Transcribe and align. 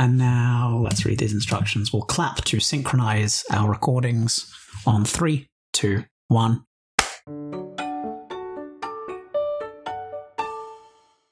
And 0.00 0.16
now 0.16 0.80
let's 0.82 1.04
read 1.04 1.18
these 1.18 1.34
instructions. 1.34 1.92
We'll 1.92 2.00
clap 2.00 2.36
to 2.46 2.58
synchronize 2.58 3.44
our 3.50 3.68
recordings 3.68 4.50
on 4.86 5.04
three, 5.04 5.46
two, 5.74 6.04
one. 6.28 6.64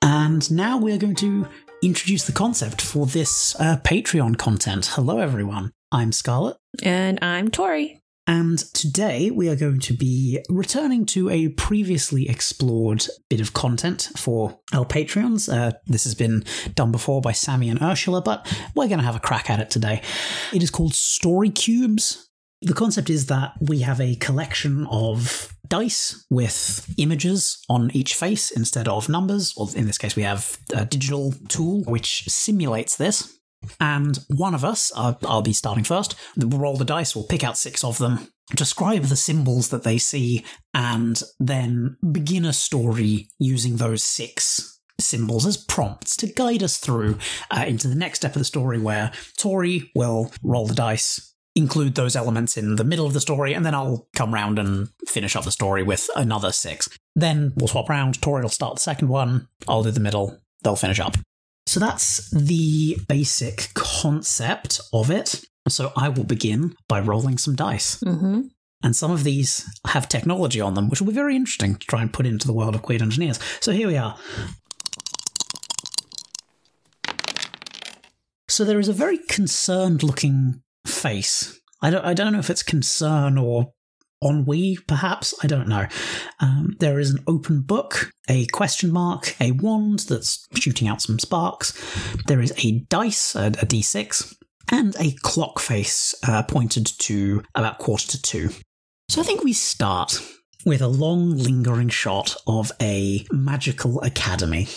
And 0.03 0.51
now 0.51 0.77
we're 0.77 0.99
going 0.99 1.15
to 1.15 1.49
introduce 1.83 2.25
the 2.25 2.33
concept 2.33 2.83
for 2.83 3.07
this 3.07 3.59
uh, 3.59 3.79
Patreon 3.85 4.37
content. 4.37 4.85
Hello, 4.93 5.19
everyone. 5.19 5.73
I'm 5.91 6.13
Scarlett. 6.13 6.59
And 6.83 7.19
I'm 7.23 7.51
Tori. 7.51 8.03
And 8.29 8.59
today 8.75 9.31
we 9.31 9.49
are 9.49 9.57
going 9.57 9.81
to 9.81 9.95
be 9.95 10.45
returning 10.51 11.07
to 11.07 11.31
a 11.31 11.49
previously 11.49 12.29
explored 12.29 13.07
bit 13.31 13.41
of 13.41 13.55
content 13.55 14.11
for 14.19 14.61
our 14.75 14.85
Patreons. 14.85 15.51
Uh, 15.51 15.73
this 15.87 16.05
has 16.05 16.15
been 16.15 16.45
done 16.75 16.93
before 16.93 17.23
by 17.23 17.33
Sammy 17.33 17.71
and 17.71 17.81
Ursula, 17.81 18.21
but 18.21 18.47
we're 18.75 18.87
going 18.87 18.99
to 18.99 19.05
have 19.07 19.17
a 19.17 19.21
crack 19.21 19.49
at 19.49 19.61
it 19.61 19.71
today. 19.71 20.03
It 20.53 20.63
is 20.63 20.71
called 20.71 20.93
Story 20.93 21.49
Cubes. 21.49 22.29
The 22.61 22.75
concept 22.75 23.09
is 23.09 23.27
that 23.27 23.55
we 23.63 23.79
have 23.81 23.99
a 23.99 24.17
collection 24.17 24.87
of 24.91 25.57
dice 25.67 26.27
with 26.29 26.87
images 26.99 27.65
on 27.71 27.91
each 27.95 28.15
face 28.15 28.51
instead 28.51 28.89
of 28.89 29.09
numbers, 29.09 29.55
or 29.57 29.69
in 29.75 29.87
this 29.87 29.97
case, 29.97 30.17
we 30.17 30.25
have 30.25 30.59
a 30.75 30.85
digital 30.85 31.33
tool 31.49 31.83
which 31.85 32.25
simulates 32.29 32.97
this. 32.97 33.38
And 33.81 34.19
one 34.29 34.55
of 34.55 34.65
us, 34.65 34.93
I'll, 34.97 35.19
I'll 35.25 35.43
be 35.43 35.53
starting 35.53 35.85
first, 35.85 36.15
we'll 36.37 36.59
roll 36.59 36.77
the 36.77 36.85
dice, 36.85 37.15
we'll 37.15 37.27
pick 37.27 37.45
out 37.45 37.59
six 37.59 37.85
of 37.85 37.99
them, 37.99 38.29
describe 38.55 39.05
the 39.05 39.17
symbols 39.17 39.69
that 39.71 39.83
they 39.83 39.99
see, 39.99 40.45
and 40.75 41.23
then 41.39 41.97
begin 42.13 42.45
a 42.45 42.53
story 42.53 43.29
using 43.39 43.77
those 43.77 44.03
six 44.03 44.81
symbols 45.01 45.47
as 45.47 45.57
prompts 45.57 46.17
to 46.17 46.27
guide 46.27 46.63
us 46.63 46.77
through 46.77 47.19
uh, 47.51 47.65
into 47.67 47.89
the 47.89 47.95
next 47.95 48.19
step 48.19 48.35
of 48.35 48.41
the 48.41 48.45
story 48.45 48.79
where 48.79 49.13
Tori 49.37 49.91
will 49.95 50.33
roll 50.43 50.67
the 50.67 50.75
dice, 50.75 51.35
include 51.55 51.95
those 51.95 52.17
elements 52.17 52.57
in 52.57 52.77
the 52.77 52.85
middle 52.85 53.07
of 53.07 53.13
the 53.13 53.21
story, 53.21 53.55
and 53.55 53.65
then 53.65 53.75
I'll 53.75 54.09
come 54.15 54.35
round 54.35 54.59
and 54.59 54.89
finish 55.07 55.37
up 55.37 55.45
the 55.45 55.51
story 55.51 55.83
with 55.83 56.09
another 56.17 56.53
six. 56.53 56.89
Then 57.15 57.53
we'll 57.57 57.69
swap 57.69 57.89
round, 57.89 58.21
Tori 58.21 58.43
will 58.43 58.49
start 58.49 58.77
the 58.77 58.81
second 58.81 59.09
one, 59.09 59.49
I'll 59.67 59.83
do 59.83 59.91
the 59.91 60.01
middle, 60.01 60.41
they'll 60.63 60.77
finish 60.77 61.01
up. 61.01 61.17
So 61.69 61.81
that's 61.81 62.31
the 62.31 62.97
basic 63.09 63.75
concept 63.75 64.81
of 64.95 65.11
it. 65.11 65.45
So 65.69 65.93
I 65.95 66.09
will 66.09 66.25
begin 66.25 66.75
by 66.89 66.99
rolling 66.99 67.37
some 67.37 67.57
dice. 67.57 68.01
Mm-hmm. 68.01 68.41
And 68.83 68.97
some 68.97 69.11
of 69.11 69.23
these 69.23 69.69
have 69.89 70.09
technology 70.09 70.63
on 70.63 70.73
them, 70.73 70.89
which 70.89 71.03
will 71.03 71.09
be 71.09 71.13
very 71.13 71.37
interesting 71.37 71.75
to 71.77 71.87
try 71.87 72.01
and 72.01 72.11
put 72.11 72.25
into 72.25 72.47
the 72.47 72.55
world 72.55 72.75
of 72.75 72.81
Queer 72.81 73.01
Dungeoneers. 73.01 73.63
So 73.63 73.73
here 73.73 73.87
we 73.87 73.99
are. 73.99 74.17
So 78.49 78.65
there 78.65 78.79
is 78.79 78.89
a 78.89 78.95
very 78.95 79.19
concerned 79.19 80.03
looking 80.03 80.63
face. 80.87 81.61
I 81.83 81.91
don't, 81.91 82.05
I 82.05 82.15
don't 82.15 82.33
know 82.33 82.39
if 82.39 82.49
it's 82.49 82.63
concern 82.63 83.37
or 83.37 83.75
ennui, 84.23 84.79
perhaps. 84.87 85.35
I 85.43 85.47
don't 85.47 85.69
know. 85.69 85.87
Um, 86.41 86.77
there 86.81 86.99
is 86.99 87.11
an 87.11 87.23
open 87.27 87.61
book, 87.61 88.11
a 88.29 88.47
question 88.47 88.93
mark, 88.93 89.35
a 89.41 89.53
wand 89.53 90.01
that's 90.01 90.47
shooting 90.55 90.89
out 90.89 91.03
some 91.03 91.19
sparks. 91.19 91.73
There 92.27 92.41
is 92.41 92.53
a 92.65 92.81
dice, 92.89 93.35
a 93.35 93.47
a 93.47 93.67
d6, 93.67 94.35
and 94.71 94.95
a 94.99 95.13
clock 95.23 95.59
face 95.59 96.15
uh, 96.27 96.43
pointed 96.43 96.87
to 96.99 97.43
about 97.55 97.79
quarter 97.79 98.09
to 98.09 98.23
two. 98.23 98.51
So 99.09 99.21
I 99.21 99.25
think 99.25 99.43
we 99.43 99.53
start 99.53 100.21
with 100.67 100.83
a 100.83 100.89
long, 100.89 101.31
lingering 101.31 101.89
shot 101.89 102.37
of 102.47 102.71
a 102.81 103.25
magical 103.33 104.03
academy. 104.03 104.69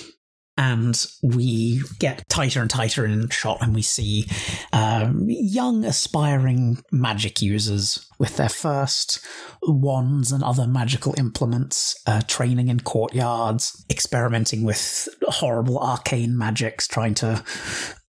And 0.61 1.07
we 1.23 1.81
get 1.97 2.29
tighter 2.29 2.61
and 2.61 2.69
tighter 2.69 3.03
in 3.03 3.29
shot, 3.29 3.57
and 3.61 3.73
we 3.73 3.81
see 3.81 4.27
um, 4.71 5.25
young, 5.27 5.83
aspiring 5.83 6.83
magic 6.91 7.41
users 7.41 8.07
with 8.19 8.37
their 8.37 8.47
first 8.47 9.25
wands 9.63 10.31
and 10.31 10.43
other 10.43 10.67
magical 10.67 11.15
implements, 11.17 11.99
uh, 12.05 12.21
training 12.27 12.67
in 12.67 12.81
courtyards, 12.81 13.83
experimenting 13.89 14.63
with 14.63 15.09
horrible 15.23 15.79
arcane 15.79 16.37
magics, 16.37 16.87
trying 16.87 17.15
to 17.15 17.43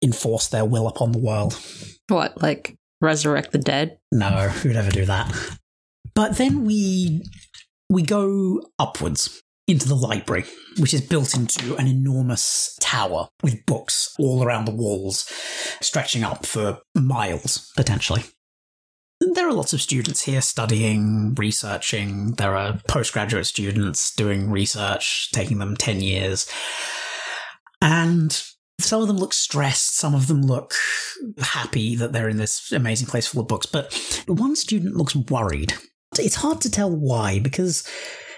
enforce 0.02 0.48
their 0.48 0.66
will 0.66 0.88
upon 0.88 1.12
the 1.12 1.20
world. 1.20 1.54
What, 2.08 2.42
like 2.42 2.76
resurrect 3.00 3.52
the 3.52 3.60
dead? 3.60 4.00
No, 4.12 4.50
who'd 4.50 4.76
ever 4.76 4.90
do 4.90 5.06
that? 5.06 5.32
But 6.16 6.38
then 6.38 6.66
we 6.66 7.22
we 7.92 8.02
go 8.02 8.64
upwards 8.80 9.44
into 9.70 9.88
the 9.88 9.96
library, 9.96 10.46
which 10.80 10.94
is 10.94 11.02
built 11.02 11.36
into 11.36 11.76
an 11.76 11.88
enormous 11.88 12.76
tower 12.82 13.28
with 13.44 13.66
books 13.66 14.14
all 14.18 14.44
around 14.44 14.66
the 14.66 14.76
walls, 14.76 15.32
stretching 15.80 16.24
up 16.24 16.46
for 16.46 16.80
miles 16.96 17.72
potentially. 17.78 18.24
There 19.22 19.48
are 19.48 19.54
lots 19.54 19.74
of 19.74 19.82
students 19.82 20.24
here 20.24 20.42
studying, 20.42 21.36
researching. 21.36 22.34
There 22.34 22.56
are 22.56 22.80
postgraduate 22.88 23.46
students 23.46 24.16
doing 24.16 24.50
research, 24.50 25.30
taking 25.34 25.60
them 25.60 25.76
10 25.76 26.02
years. 26.02 26.50
And 27.82 28.42
some 28.80 29.02
of 29.02 29.08
them 29.08 29.18
look 29.18 29.34
stressed, 29.34 29.98
some 29.98 30.16
of 30.16 30.28
them 30.28 30.42
look 30.42 30.74
happy 31.40 31.96
that 31.96 32.14
they're 32.14 32.30
in 32.30 32.38
this 32.38 32.72
amazing 32.72 33.08
place 33.08 33.28
full 33.28 33.42
of 33.42 33.48
books, 33.48 33.66
but 33.66 33.94
one 34.26 34.56
student 34.56 34.96
looks 34.96 35.16
worried. 35.16 35.74
It's 36.18 36.36
hard 36.36 36.62
to 36.62 36.72
tell 36.72 36.90
why 36.90 37.40
because 37.40 37.88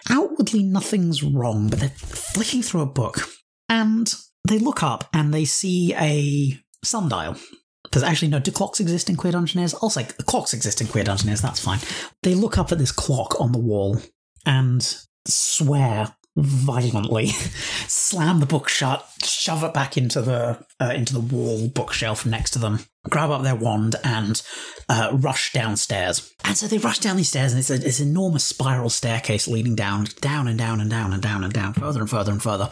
outwardly 0.10 0.64
nothing's 0.64 1.24
wrong, 1.24 1.70
but 1.70 1.80
they're 1.80 1.90
flicking 1.90 2.62
through 2.62 2.82
a 2.82 2.86
book 2.86 3.28
and 3.70 4.14
they 4.48 4.60
look 4.60 4.84
up 4.84 5.10
and 5.14 5.34
they 5.34 5.46
see 5.46 5.94
a 5.96 6.58
sundial. 6.84 7.36
Because 7.84 8.04
actually, 8.04 8.30
no, 8.30 8.40
do 8.40 8.52
clocks 8.52 8.80
exist 8.80 9.10
in 9.10 9.16
Queer 9.18 9.34
Dungeoneers? 9.34 9.76
I'll 9.82 9.90
say 9.90 10.06
clocks 10.26 10.54
exist 10.54 10.82
in 10.82 10.88
Queer 10.88 11.04
Dungeoneers, 11.04 11.42
that's 11.42 11.60
fine. 11.60 11.80
They 12.24 12.36
look 12.36 12.58
up 12.58 12.72
at 12.72 12.78
this 12.78 12.92
clock 12.92 13.40
on 13.40 13.52
the 13.52 13.60
wall 13.60 14.02
and 14.46 14.82
swear 15.28 16.16
violently, 16.36 17.28
slam 17.88 18.40
the 18.40 18.46
book 18.46 18.69
shut, 18.69 19.06
shove 19.24 19.64
it 19.64 19.74
back 19.74 19.97
into 19.97 20.22
the 20.22 20.66
uh, 20.80 20.94
into 20.96 21.14
the 21.14 21.19
wall 21.19 21.68
bookshelf 21.68 22.25
next 22.25 22.52
to 22.52 22.59
them, 22.59 22.80
grab 23.09 23.30
up 23.30 23.44
their 23.44 23.56
wand, 23.56 23.96
and 24.03 24.41
uh, 24.90 25.12
rush 25.14 25.52
downstairs. 25.53 26.31
And 26.44 26.58
so 26.58 26.68
they 26.68 26.78
rush 26.78 27.00
down 27.00 27.18
these 27.18 27.30
stairs, 27.30 27.52
and 27.52 27.59
it's 27.59 27.70
a, 27.70 27.78
this 27.78 28.00
enormous 28.00 28.44
spiral 28.44 28.90
staircase 28.90 29.47
leading 29.47 29.75
down, 29.75 30.08
down 30.22 30.47
and 30.47 30.58
down 30.58 30.80
and 30.80 30.90
down 30.90 31.14
and 31.14 31.22
down 31.22 31.44
and 31.44 31.53
down, 31.53 31.74
further 31.74 32.00
and 32.00 32.09
further 32.09 32.31
and 32.31 32.41
further, 32.41 32.70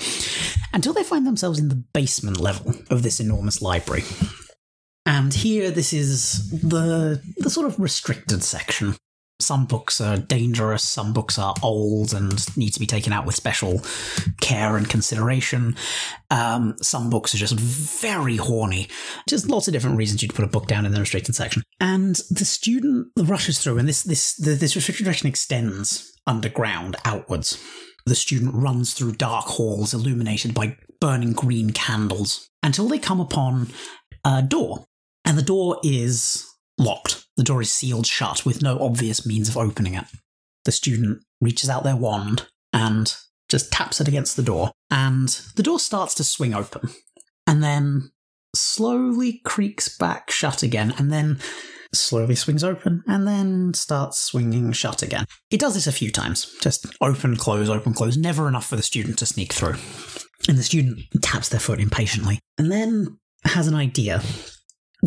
until 0.73 0.93
they 0.93 1.03
find 1.03 1.27
themselves 1.27 1.59
in 1.59 1.69
the 1.69 1.83
basement 1.93 2.39
level 2.39 2.73
of 2.89 3.03
this 3.03 3.19
enormous 3.19 3.61
library. 3.61 4.03
And 5.05 5.33
here, 5.33 5.71
this 5.71 5.91
is 5.91 6.49
the 6.61 7.21
the 7.37 7.49
sort 7.49 7.67
of 7.67 7.79
restricted 7.79 8.43
section. 8.43 8.95
Some 9.41 9.65
books 9.65 10.01
are 10.01 10.17
dangerous, 10.17 10.83
some 10.83 11.13
books 11.13 11.39
are 11.39 11.55
old 11.63 12.13
and 12.13 12.57
need 12.57 12.71
to 12.71 12.79
be 12.79 12.85
taken 12.85 13.13
out 13.13 13.25
with 13.25 13.35
special 13.35 13.81
care 14.41 14.75
and 14.75 14.87
consideration. 14.89 15.77
Um, 16.29 16.75
some 16.81 17.09
books 17.09 17.33
are 17.33 17.37
just 17.37 17.57
very 17.57 18.35
horny. 18.35 18.89
Just 19.29 19.47
lots 19.47 19.67
of 19.67 19.73
different 19.73 19.97
reasons 19.97 20.21
you'd 20.21 20.35
put 20.35 20.43
a 20.43 20.49
book 20.49 20.67
down 20.67 20.85
in 20.85 20.91
the 20.91 20.99
restricted 20.99 21.35
section. 21.35 21.63
And 21.79 22.15
the 22.29 22.43
student 22.43 23.07
rushes 23.17 23.59
through, 23.59 23.77
and 23.77 23.87
this 23.87 24.03
this 24.03 24.35
the, 24.35 24.55
this 24.55 24.75
restricted 24.75 25.05
section 25.05 25.29
extends 25.29 26.11
underground 26.27 26.97
outwards. 27.05 27.63
The 28.05 28.15
student 28.15 28.53
runs 28.53 28.93
through 28.93 29.13
dark 29.13 29.45
halls 29.45 29.93
illuminated 29.93 30.53
by 30.53 30.75
burning 30.99 31.31
green 31.31 31.71
candles 31.71 32.49
until 32.61 32.89
they 32.89 32.99
come 32.99 33.21
upon 33.21 33.69
a 34.25 34.41
door, 34.41 34.85
and 35.23 35.37
the 35.37 35.43
door 35.43 35.79
is 35.83 36.45
locked. 36.77 37.25
The 37.39 37.45
door 37.45 37.61
is 37.61 37.71
sealed 37.71 38.05
shut 38.05 38.45
with 38.45 38.61
no 38.61 38.77
obvious 38.79 39.25
means 39.25 39.47
of 39.47 39.55
opening 39.55 39.93
it. 39.93 40.03
The 40.65 40.73
student 40.73 41.23
reaches 41.39 41.69
out 41.69 41.85
their 41.85 41.95
wand 41.95 42.47
and 42.73 43.15
just 43.47 43.71
taps 43.71 44.01
it 44.01 44.09
against 44.09 44.35
the 44.35 44.43
door, 44.43 44.73
and 44.91 45.29
the 45.55 45.63
door 45.63 45.79
starts 45.79 46.13
to 46.15 46.25
swing 46.25 46.53
open, 46.53 46.89
and 47.47 47.63
then 47.63 48.11
slowly 48.53 49.39
creaks 49.45 49.87
back 49.87 50.29
shut 50.31 50.63
again, 50.63 50.93
and 50.97 51.13
then 51.13 51.39
slowly 51.95 52.35
swings 52.35 52.61
open, 52.61 53.03
and 53.07 53.25
then 53.25 53.73
starts 53.73 54.19
swinging 54.19 54.73
shut 54.73 55.01
again. 55.01 55.23
It 55.49 55.61
does 55.61 55.75
this 55.75 55.87
a 55.87 55.93
few 55.93 56.11
times, 56.11 56.53
just 56.59 56.87
open, 56.99 57.37
close, 57.37 57.69
open, 57.69 57.93
close, 57.93 58.17
never 58.17 58.49
enough 58.49 58.67
for 58.67 58.75
the 58.75 58.83
student 58.83 59.17
to 59.19 59.25
sneak 59.25 59.53
through. 59.53 59.75
And 60.49 60.57
the 60.57 60.63
student 60.63 60.99
taps 61.21 61.47
their 61.47 61.61
foot 61.61 61.79
impatiently, 61.79 62.41
and 62.57 62.69
then 62.69 63.17
has 63.45 63.67
an 63.67 63.75
idea 63.75 64.21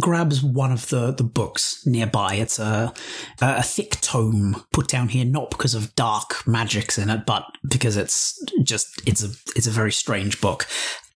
grabs 0.00 0.42
one 0.42 0.72
of 0.72 0.88
the, 0.88 1.12
the 1.12 1.24
books 1.24 1.86
nearby. 1.86 2.34
It's 2.34 2.58
a, 2.58 2.92
a 3.40 3.62
thick 3.62 4.00
tome 4.00 4.64
put 4.72 4.88
down 4.88 5.08
here, 5.08 5.24
not 5.24 5.50
because 5.50 5.74
of 5.74 5.94
dark 5.94 6.46
magics 6.46 6.98
in 6.98 7.10
it, 7.10 7.26
but 7.26 7.44
because 7.66 7.96
it's 7.96 8.42
just, 8.62 9.02
it's 9.06 9.22
a, 9.22 9.28
it's 9.56 9.66
a 9.66 9.70
very 9.70 9.92
strange 9.92 10.40
book 10.40 10.66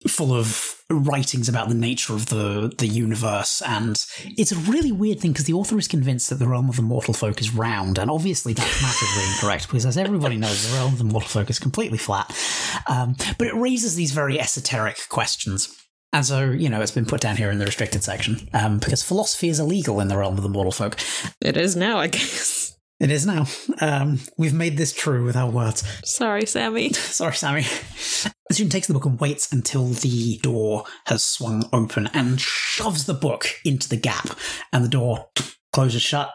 full 0.07 0.35
of 0.35 0.83
writings 0.91 1.49
about 1.49 1.69
the 1.69 1.75
nature 1.75 2.13
of 2.13 2.27
the, 2.27 2.73
the 2.79 2.87
universe. 2.87 3.63
And 3.63 4.03
it's 4.25 4.53
a 4.53 4.57
really 4.71 4.93
weird 4.93 5.21
thing 5.21 5.33
because 5.33 5.47
the 5.47 5.55
author 5.55 5.79
is 5.79 5.89
convinced 5.89 6.31
that 6.31 6.37
the 6.37 6.47
realm 6.47 6.69
of 6.69 6.77
the 6.77 6.83
mortal 6.83 7.15
folk 7.15 7.41
is 7.41 7.55
round. 7.55 7.99
And 7.99 8.11
obviously 8.11 8.53
that's 8.53 8.83
massively 8.83 9.25
incorrect 9.35 9.67
because 9.67 9.87
as 9.87 9.97
everybody 9.97 10.37
knows, 10.37 10.69
the 10.69 10.77
realm 10.77 10.93
of 10.93 10.99
the 10.99 11.05
mortal 11.05 11.29
folk 11.29 11.51
is 11.51 11.59
completely 11.59 11.99
flat. 11.99 12.31
Um, 12.87 13.17
but 13.39 13.47
it 13.47 13.55
raises 13.55 13.95
these 13.95 14.13
very 14.13 14.39
esoteric 14.39 15.09
questions. 15.09 15.84
And 16.15 16.25
so, 16.25 16.53
you 16.53 16.69
know, 16.69 16.81
it's 16.81 16.93
been 16.93 17.07
put 17.07 17.21
down 17.21 17.37
here 17.37 17.51
in 17.51 17.59
the 17.59 17.67
restricted 17.67 18.05
section 18.05 18.49
um, 18.55 18.79
because 18.79 19.03
philosophy 19.03 19.49
is 19.49 19.59
illegal 19.59 19.99
in 19.99 20.07
the 20.07 20.17
realm 20.17 20.37
of 20.37 20.45
the 20.45 20.49
mortal 20.49 20.71
folk. 20.71 20.97
It 21.41 21.57
is 21.57 21.75
now, 21.75 21.99
I 21.99 22.07
guess. 22.07 22.79
It 23.01 23.11
is 23.11 23.27
now. 23.27 23.47
Um, 23.81 24.21
we've 24.39 24.55
made 24.55 24.77
this 24.77 24.93
true 24.93 25.25
with 25.25 25.35
our 25.35 25.51
words. 25.51 25.83
Sorry, 26.05 26.47
Sammy. 26.47 26.93
Sorry, 26.93 27.35
Sammy. 27.35 27.63
The 28.49 28.55
student 28.55 28.71
takes 28.71 28.87
the 28.87 28.95
book 28.95 29.07
and 29.07 29.19
waits 29.19 29.53
until 29.53 29.89
the 29.89 30.39
door 30.39 30.85
has 31.07 31.25
swung 31.25 31.69
open 31.73 32.09
and 32.15 32.41
shoves 32.41 33.07
the 33.07 33.15
book 33.15 33.49
into 33.65 33.89
the 33.89 33.97
gap, 33.97 34.39
and 34.73 34.85
the 34.85 34.89
door 34.89 35.31
closes 35.73 36.03
shut 36.03 36.31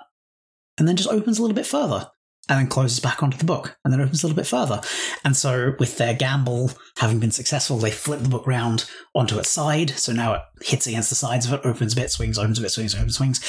and 0.78 0.90
then 0.90 0.98
just 0.98 1.10
opens 1.10 1.40
a 1.40 1.42
little 1.42 1.56
bit 1.56 1.66
further 1.66 2.10
and 2.50 2.60
then 2.60 2.68
closes 2.68 3.00
back 3.00 3.22
onto 3.22 3.38
the 3.38 3.46
book 3.46 3.78
and 3.86 3.94
then 3.94 4.02
opens 4.02 4.24
a 4.24 4.28
little 4.28 4.36
bit 4.36 4.48
further. 4.48 4.82
And 5.24 5.38
so, 5.38 5.76
with 5.80 5.98
their 5.98 6.14
gamble 6.14 6.72
having 6.98 7.20
been 7.20 7.32
successful, 7.32 7.78
they 7.78 7.92
flip 7.92 8.22
the 8.22 8.30
book 8.30 8.48
round 8.48 8.90
onto 9.16 9.38
its 9.38 9.50
side. 9.50 9.92
So 9.92 10.12
now 10.12 10.34
it 10.34 10.42
hits 10.62 10.88
against 10.88 11.10
the 11.10 11.16
sides 11.16 11.46
of 11.46 11.54
it, 11.54 11.66
opens 11.66 11.94
a 11.94 11.96
bit, 11.96 12.12
swings, 12.12 12.38
opens 12.38 12.60
a 12.60 12.62
bit, 12.62 12.72
swings, 12.72 12.96
opens, 12.96 13.16
swings. 13.16 13.42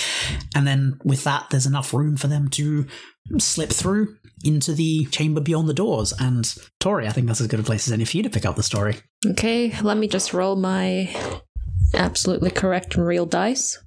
And 0.55 0.67
then 0.67 1.00
with 1.02 1.25
that, 1.25 1.47
there's 1.50 1.67
enough 1.67 1.94
room 1.94 2.17
for 2.17 2.29
them 2.29 2.49
to 2.50 2.87
slip 3.38 3.70
through 3.70 4.17
into 4.44 4.73
the 4.73 5.06
chamber 5.06 5.41
beyond 5.41 5.69
the 5.69 5.75
doors. 5.75 6.12
And 6.19 6.55
Tori, 6.79 7.06
I 7.06 7.11
think 7.11 7.26
that's 7.26 7.41
as 7.41 7.47
good 7.47 7.61
a 7.61 7.62
place 7.62 7.88
as 7.88 7.93
any 7.93 8.05
for 8.05 8.17
you 8.17 8.23
to 8.23 8.31
pick 8.31 8.44
up 8.44 8.56
the 8.56 8.62
story. 8.62 8.97
Okay, 9.26 9.75
let 9.82 9.97
me 9.97 10.08
just 10.08 10.32
roll 10.32 10.56
my 10.56 11.14
absolutely 11.94 12.50
correct 12.50 12.94
and 12.97 13.06
real 13.06 13.26
dice. 13.26 13.79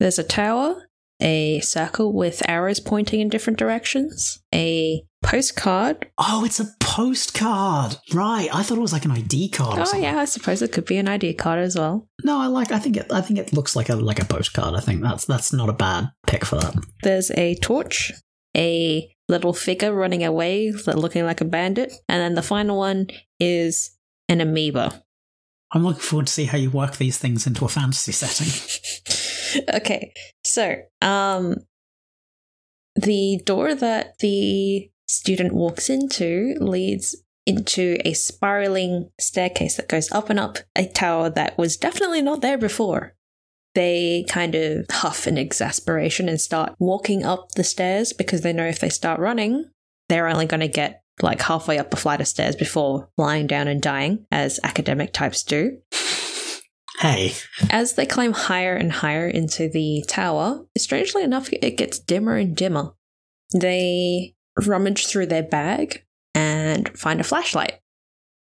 There's 0.00 0.18
a 0.18 0.24
tower, 0.24 0.88
a 1.24 1.58
circle 1.60 2.12
with 2.12 2.48
arrows 2.48 2.78
pointing 2.78 3.20
in 3.20 3.30
different 3.30 3.58
directions, 3.58 4.40
a 4.54 5.02
postcard. 5.22 6.06
Oh, 6.18 6.44
it's 6.44 6.60
a 6.60 6.66
postcard. 6.80 7.96
Right. 8.12 8.48
I 8.52 8.62
thought 8.62 8.78
it 8.78 8.82
was 8.82 8.92
like 8.92 9.06
an 9.06 9.10
ID 9.10 9.48
card 9.48 9.78
or 9.78 9.84
Oh 9.86 9.98
yeah, 9.98 10.18
I 10.18 10.26
suppose 10.26 10.60
it 10.60 10.70
could 10.70 10.84
be 10.84 10.98
an 10.98 11.08
ID 11.08 11.34
card 11.34 11.58
as 11.58 11.76
well. 11.76 12.06
No, 12.22 12.38
I 12.38 12.46
like 12.46 12.70
I 12.70 12.78
think 12.78 12.98
it 12.98 13.10
I 13.10 13.22
think 13.22 13.38
it 13.38 13.52
looks 13.52 13.74
like 13.74 13.88
a 13.88 13.96
like 13.96 14.20
a 14.20 14.26
postcard. 14.26 14.74
I 14.74 14.80
think 14.80 15.02
that's 15.02 15.24
that's 15.24 15.52
not 15.52 15.70
a 15.70 15.72
bad 15.72 16.10
pick 16.26 16.44
for 16.44 16.56
that. 16.56 16.76
There's 17.02 17.30
a 17.32 17.54
torch, 17.56 18.12
a 18.54 19.10
little 19.28 19.54
figure 19.54 19.94
running 19.94 20.24
away, 20.24 20.72
looking 20.86 21.24
like 21.24 21.40
a 21.40 21.46
bandit, 21.46 21.92
and 22.08 22.20
then 22.20 22.34
the 22.34 22.42
final 22.42 22.76
one 22.76 23.06
is 23.40 23.96
an 24.28 24.42
amoeba. 24.42 25.02
I'm 25.72 25.82
looking 25.82 26.02
forward 26.02 26.26
to 26.28 26.32
see 26.32 26.44
how 26.44 26.58
you 26.58 26.70
work 26.70 26.98
these 26.98 27.18
things 27.18 27.46
into 27.46 27.64
a 27.64 27.68
fantasy 27.68 28.12
setting. 28.12 29.64
okay, 29.74 30.12
so 30.54 30.76
um, 31.00 31.56
the 32.94 33.40
door 33.44 33.74
that 33.74 34.18
the 34.20 34.88
student 35.08 35.52
walks 35.52 35.90
into 35.90 36.54
leads 36.60 37.16
into 37.44 37.98
a 38.04 38.14
spiraling 38.14 39.10
staircase 39.18 39.76
that 39.76 39.88
goes 39.88 40.10
up 40.12 40.30
and 40.30 40.38
up 40.38 40.58
a 40.76 40.86
tower 40.86 41.28
that 41.28 41.58
was 41.58 41.76
definitely 41.76 42.22
not 42.22 42.40
there 42.40 42.56
before. 42.56 43.14
They 43.74 44.24
kind 44.28 44.54
of 44.54 44.86
huff 44.88 45.26
in 45.26 45.36
exasperation 45.36 46.28
and 46.28 46.40
start 46.40 46.76
walking 46.78 47.24
up 47.24 47.50
the 47.52 47.64
stairs 47.64 48.12
because 48.12 48.42
they 48.42 48.52
know 48.52 48.64
if 48.64 48.78
they 48.78 48.88
start 48.88 49.18
running, 49.18 49.68
they're 50.08 50.28
only 50.28 50.46
going 50.46 50.60
to 50.60 50.68
get 50.68 51.02
like 51.20 51.42
halfway 51.42 51.78
up 51.78 51.92
a 51.92 51.96
flight 51.96 52.20
of 52.20 52.28
stairs 52.28 52.54
before 52.54 53.08
lying 53.18 53.48
down 53.48 53.66
and 53.66 53.82
dying, 53.82 54.26
as 54.30 54.60
academic 54.62 55.12
types 55.12 55.42
do. 55.42 55.78
Hey, 57.00 57.32
As 57.70 57.94
they 57.94 58.06
climb 58.06 58.32
higher 58.32 58.74
and 58.76 58.92
higher 58.92 59.28
into 59.28 59.68
the 59.68 60.04
tower, 60.08 60.64
strangely 60.78 61.22
enough, 61.22 61.52
it 61.52 61.76
gets 61.76 61.98
dimmer 61.98 62.36
and 62.36 62.56
dimmer. 62.56 62.94
They 63.52 64.34
rummage 64.64 65.06
through 65.06 65.26
their 65.26 65.42
bag 65.42 66.04
and 66.34 66.96
find 66.96 67.20
a 67.20 67.24
flashlight. 67.24 67.80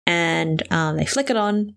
And 0.05 0.61
um, 0.71 0.97
they 0.97 1.05
flick 1.05 1.29
it 1.29 1.37
on, 1.37 1.75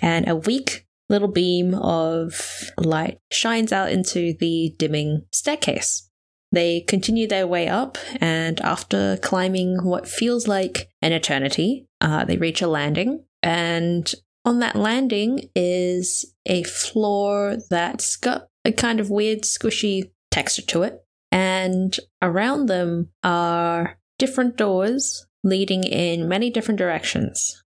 and 0.00 0.28
a 0.28 0.36
weak 0.36 0.86
little 1.08 1.28
beam 1.28 1.74
of 1.74 2.70
light 2.78 3.18
shines 3.30 3.72
out 3.72 3.92
into 3.92 4.34
the 4.40 4.74
dimming 4.78 5.26
staircase. 5.32 6.08
They 6.52 6.80
continue 6.80 7.26
their 7.26 7.46
way 7.46 7.68
up, 7.68 7.98
and 8.20 8.60
after 8.60 9.18
climbing 9.18 9.84
what 9.84 10.08
feels 10.08 10.46
like 10.46 10.88
an 11.02 11.12
eternity, 11.12 11.86
uh, 12.00 12.24
they 12.24 12.36
reach 12.36 12.62
a 12.62 12.68
landing. 12.68 13.24
And 13.42 14.12
on 14.44 14.60
that 14.60 14.76
landing 14.76 15.48
is 15.54 16.34
a 16.46 16.62
floor 16.64 17.56
that's 17.70 18.16
got 18.16 18.48
a 18.64 18.72
kind 18.72 19.00
of 19.00 19.10
weird, 19.10 19.42
squishy 19.42 20.10
texture 20.30 20.62
to 20.62 20.82
it. 20.82 21.04
And 21.32 21.96
around 22.22 22.66
them 22.66 23.10
are 23.22 23.98
different 24.18 24.56
doors 24.56 25.26
leading 25.42 25.84
in 25.84 26.28
many 26.28 26.50
different 26.50 26.78
directions. 26.78 27.62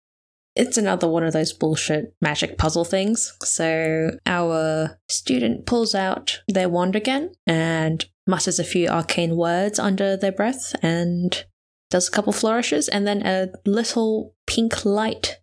It's 0.57 0.77
another 0.77 1.07
one 1.07 1.23
of 1.23 1.33
those 1.33 1.53
bullshit 1.53 2.15
magic 2.21 2.59
puzzle 2.59 2.85
things. 2.85 3.37
So 3.45 4.19
our 4.27 4.99
student 5.09 5.67
pulls 5.67 5.95
out 5.95 6.41
their 6.49 6.69
wand 6.69 6.97
again 6.97 7.33
and 7.47 8.05
mutters 8.27 8.59
a 8.59 8.65
few 8.65 8.89
arcane 8.89 9.37
words 9.37 9.79
under 9.79 10.17
their 10.17 10.33
breath 10.33 10.75
and 10.83 11.45
does 11.91 12.09
a 12.09 12.11
couple 12.11 12.33
flourishes, 12.33 12.89
and 12.89 13.07
then 13.07 13.25
a 13.25 13.49
little 13.65 14.35
pink 14.47 14.85
light 14.85 15.39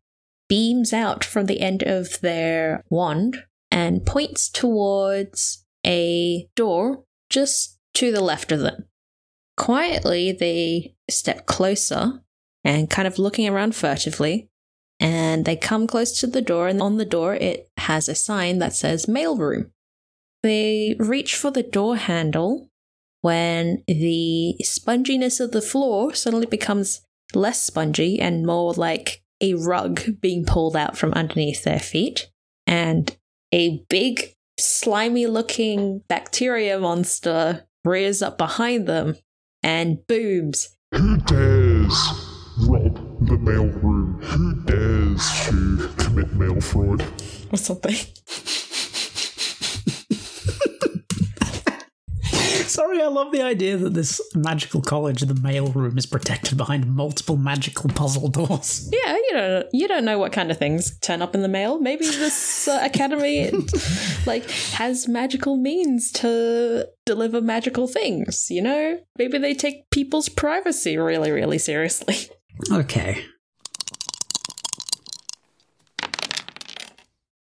beams 0.47 0.94
out 0.94 1.24
from 1.24 1.45
the 1.45 1.62
end 1.62 1.83
of 1.83 2.19
their 2.21 2.83
wand 2.89 3.44
and 3.71 4.06
points 4.06 4.50
towards 4.50 5.65
a 5.86 6.47
door 6.56 7.03
just 7.30 7.80
to 7.95 8.12
the 8.12 8.21
left 8.21 8.51
of 8.51 8.59
them. 8.59 8.86
Quietly, 9.57 10.31
they 10.31 10.95
step 11.09 11.45
closer 11.45 12.21
and 12.63 12.89
kind 12.89 13.07
of 13.07 13.19
looking 13.19 13.47
around 13.47 13.75
furtively. 13.75 14.50
And 15.00 15.45
they 15.45 15.56
come 15.56 15.88
close 15.88 16.19
to 16.19 16.27
the 16.27 16.42
door, 16.42 16.68
and 16.68 16.81
on 16.81 16.98
the 16.98 17.06
door, 17.06 17.36
it 17.36 17.69
has 17.77 18.07
a 18.07 18.15
sign 18.15 18.59
that 18.59 18.74
says 18.74 19.07
mailroom. 19.07 19.71
They 20.41 20.95
reach 21.00 21.36
for 21.36 21.51
the 21.51 21.63
door 21.63 21.98
handle 21.98 22.69
when 23.21 23.83
the 23.88 24.56
sponginess 24.63 25.39
of 25.39 25.51
the 25.51 25.62
floor 25.62 26.13
suddenly 26.13 26.45
becomes 26.45 27.01
less 27.33 27.62
spongy 27.62 28.19
and 28.19 28.45
more 28.45 28.74
like 28.74 29.24
a 29.42 29.54
rug 29.56 30.02
being 30.22 30.46
pulled 30.46 30.76
out 30.76 30.98
from 30.98 31.14
underneath 31.14 31.64
their 31.64 31.80
feet. 31.80 32.30
And 32.68 33.16
a 33.52 33.84
big, 33.90 34.34
slimy 34.60 35.28
looking 35.28 36.02
bacteria 36.08 36.80
monster 36.80 37.66
rears 37.84 38.22
up 38.22 38.38
behind 38.38 38.88
them 38.88 39.18
and 39.62 40.06
booms. 40.08 40.76
Who 40.94 41.18
dares 41.18 41.94
rob 42.68 42.96
the 43.28 43.38
mailroom? 43.38 44.24
Who 44.24 44.56
dares 44.64 45.48
to 45.48 45.90
commit 45.98 46.34
mail 46.34 46.62
fraud? 46.62 47.06
Or 47.52 47.58
something. 47.58 47.96
sorry, 52.75 53.01
I 53.01 53.08
love 53.08 53.32
the 53.32 53.41
idea 53.41 53.77
that 53.77 53.94
this 53.94 54.20
magical 54.36 54.82
college, 54.82 55.22
the 55.22 55.34
mail 55.34 55.67
room, 55.67 55.98
is 55.98 56.05
protected 56.05 56.58
behind 56.58 56.94
multiple 56.94 57.38
magical 57.38 57.89
puzzle 57.89 58.27
doors. 58.27 58.89
Yeah, 58.91 59.15
you 59.15 59.29
don't 59.32 59.67
you 59.72 59.88
don't 59.88 60.05
know 60.05 60.20
what 60.20 60.34
kind 60.34 60.51
of 60.51 60.58
things 60.58 61.00
turn 61.00 61.22
up 61.22 61.34
in 61.34 61.41
the 61.41 61.48
mail. 61.48 61.79
Maybe 61.79 62.05
this 62.05 62.67
uh, 62.67 62.79
academy 62.84 63.50
like 64.25 64.50
has 64.74 65.08
magical 65.08 65.55
means 65.55 66.12
to 66.13 66.88
deliver 67.05 67.39
magical 67.41 67.88
things, 67.88 68.51
you 68.51 68.62
know? 68.62 69.00
Maybe 69.17 69.38
they 69.38 69.53
take 69.53 69.89
people's 69.89 70.27
privacy 70.29 70.98
really 70.98 71.32
really 71.32 71.58
seriously. 71.58 72.15
Okay. 72.72 73.25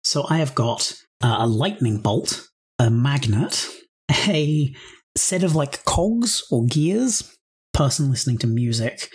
So 0.05 0.25
I 0.31 0.39
have 0.39 0.55
got 0.55 0.95
uh, 1.21 1.39
a 1.41 1.47
lightning 1.49 1.99
bolt, 1.99 2.49
a 2.79 2.89
magnet, 2.89 3.67
a 4.09 4.73
set 5.17 5.43
of 5.45 5.55
like 5.55 5.85
cogs 5.85 6.45
or 6.51 6.67
gears, 6.67 7.37
person 7.73 8.11
listening 8.11 8.39
to 8.39 8.47
music. 8.47 9.09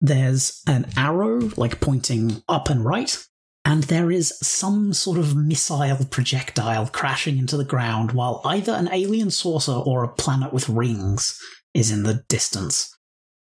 There's 0.00 0.62
an 0.66 0.86
arrow 0.96 1.50
like 1.56 1.80
pointing 1.80 2.42
up 2.48 2.68
and 2.68 2.84
right, 2.84 3.16
and 3.64 3.84
there 3.84 4.10
is 4.10 4.38
some 4.40 4.92
sort 4.92 5.18
of 5.18 5.34
missile 5.34 6.04
projectile 6.10 6.86
crashing 6.86 7.38
into 7.38 7.56
the 7.56 7.64
ground 7.64 8.12
while 8.12 8.40
either 8.44 8.72
an 8.72 8.88
alien 8.92 9.30
saucer 9.30 9.72
or 9.72 10.04
a 10.04 10.08
planet 10.08 10.52
with 10.52 10.68
rings 10.68 11.38
is 11.74 11.90
in 11.90 12.04
the 12.04 12.22
distance. 12.28 12.96